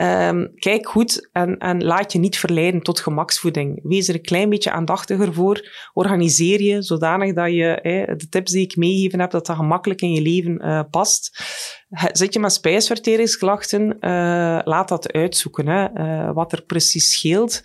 Um, 0.00 0.54
kijk 0.54 0.88
goed 0.88 1.28
en, 1.32 1.58
en 1.58 1.84
laat 1.84 2.12
je 2.12 2.18
niet 2.18 2.38
verleiden 2.38 2.82
tot 2.82 3.00
gemaksvoeding. 3.00 3.80
Wees 3.82 4.08
er 4.08 4.14
een 4.14 4.22
klein 4.22 4.48
beetje 4.48 4.70
aandachtiger 4.70 5.34
voor. 5.34 5.70
Organiseer 5.92 6.62
je 6.62 6.82
zodanig 6.82 7.34
dat 7.34 7.52
je 7.52 7.80
eh, 7.80 8.16
de 8.16 8.28
tips 8.28 8.52
die 8.52 8.64
ik 8.64 8.76
meegegeven 8.76 9.20
heb, 9.20 9.30
dat 9.30 9.46
dat 9.46 9.56
gemakkelijk 9.56 10.00
in 10.00 10.12
je 10.12 10.22
leven 10.22 10.64
uh, 10.64 10.80
past. 10.90 11.42
Zit 12.12 12.32
je 12.32 12.40
met 12.40 12.52
spijsverteringsklachten, 12.52 13.82
uh, 13.82 14.60
laat 14.64 14.88
dat 14.88 15.12
uitzoeken. 15.12 15.66
Hè, 15.66 16.32
wat 16.32 16.52
er 16.52 16.62
precies 16.62 17.12
scheelt. 17.12 17.62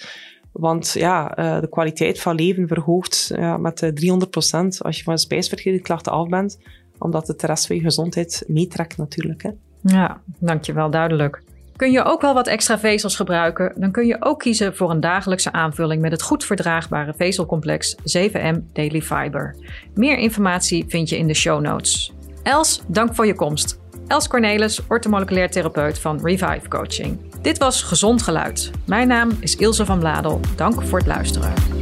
Want 0.51 0.91
ja, 0.91 1.27
de 1.59 1.69
kwaliteit 1.69 2.19
van 2.19 2.35
leven 2.35 2.67
verhoogt 2.67 3.31
met 3.57 3.81
300% 3.81 4.67
als 4.77 4.97
je 4.97 5.03
van 5.03 5.17
spijsverteringsklachten 5.17 6.11
af 6.11 6.27
bent. 6.27 6.57
Omdat 6.97 7.27
het 7.27 7.39
de 7.39 7.47
rest 7.47 7.67
van 7.67 7.75
je 7.75 7.81
gezondheid 7.81 8.43
meetrekt 8.47 8.97
natuurlijk. 8.97 9.43
Hè. 9.43 9.49
Ja, 9.81 10.21
dankjewel, 10.39 10.89
duidelijk. 10.89 11.41
Kun 11.79 11.91
je 11.91 12.03
ook 12.03 12.21
wel 12.21 12.33
wat 12.33 12.47
extra 12.47 12.79
vezels 12.79 13.15
gebruiken, 13.15 13.73
dan 13.75 13.91
kun 13.91 14.05
je 14.05 14.17
ook 14.19 14.39
kiezen 14.39 14.75
voor 14.75 14.89
een 14.89 14.99
dagelijkse 14.99 15.51
aanvulling 15.51 16.01
met 16.01 16.11
het 16.11 16.21
goed 16.21 16.45
verdraagbare 16.45 17.13
vezelcomplex 17.17 17.95
7M 17.95 18.73
Daily 18.73 19.01
Fiber. 19.01 19.55
Meer 19.93 20.17
informatie 20.17 20.85
vind 20.87 21.09
je 21.09 21.17
in 21.17 21.27
de 21.27 21.33
show 21.33 21.61
notes. 21.61 22.13
Els, 22.43 22.81
dank 22.87 23.15
voor 23.15 23.25
je 23.25 23.35
komst. 23.35 23.79
Els 24.07 24.27
Cornelis, 24.27 24.81
ortomoleculair 24.87 25.49
therapeut 25.49 25.99
van 25.99 26.19
Revive 26.23 26.67
Coaching. 26.67 27.19
Dit 27.41 27.57
was 27.57 27.81
Gezond 27.81 28.21
Geluid. 28.21 28.71
Mijn 28.85 29.07
naam 29.07 29.29
is 29.39 29.55
Ilse 29.55 29.85
van 29.85 29.99
Bladel. 29.99 30.39
Dank 30.55 30.83
voor 30.83 30.97
het 30.97 31.07
luisteren. 31.07 31.78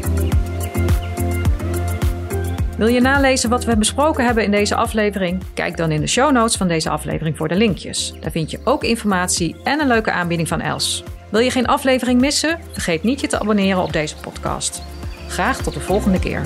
Wil 2.77 2.87
je 2.87 3.01
nalezen 3.01 3.49
wat 3.49 3.65
we 3.65 3.77
besproken 3.77 4.25
hebben 4.25 4.43
in 4.43 4.51
deze 4.51 4.75
aflevering? 4.75 5.43
Kijk 5.53 5.77
dan 5.77 5.91
in 5.91 6.01
de 6.01 6.07
show 6.07 6.31
notes 6.31 6.55
van 6.55 6.67
deze 6.67 6.89
aflevering 6.89 7.37
voor 7.37 7.47
de 7.47 7.55
linkjes. 7.55 8.13
Daar 8.19 8.31
vind 8.31 8.51
je 8.51 8.59
ook 8.63 8.83
informatie 8.83 9.55
en 9.63 9.79
een 9.79 9.87
leuke 9.87 10.11
aanbieding 10.11 10.47
van 10.47 10.61
Els. 10.61 11.03
Wil 11.29 11.39
je 11.39 11.51
geen 11.51 11.67
aflevering 11.67 12.21
missen? 12.21 12.59
Vergeet 12.71 13.03
niet 13.03 13.19
je 13.21 13.27
te 13.27 13.39
abonneren 13.39 13.83
op 13.83 13.93
deze 13.93 14.15
podcast. 14.15 14.81
Graag 15.27 15.61
tot 15.61 15.73
de 15.73 15.79
volgende 15.79 16.19
keer. 16.19 16.41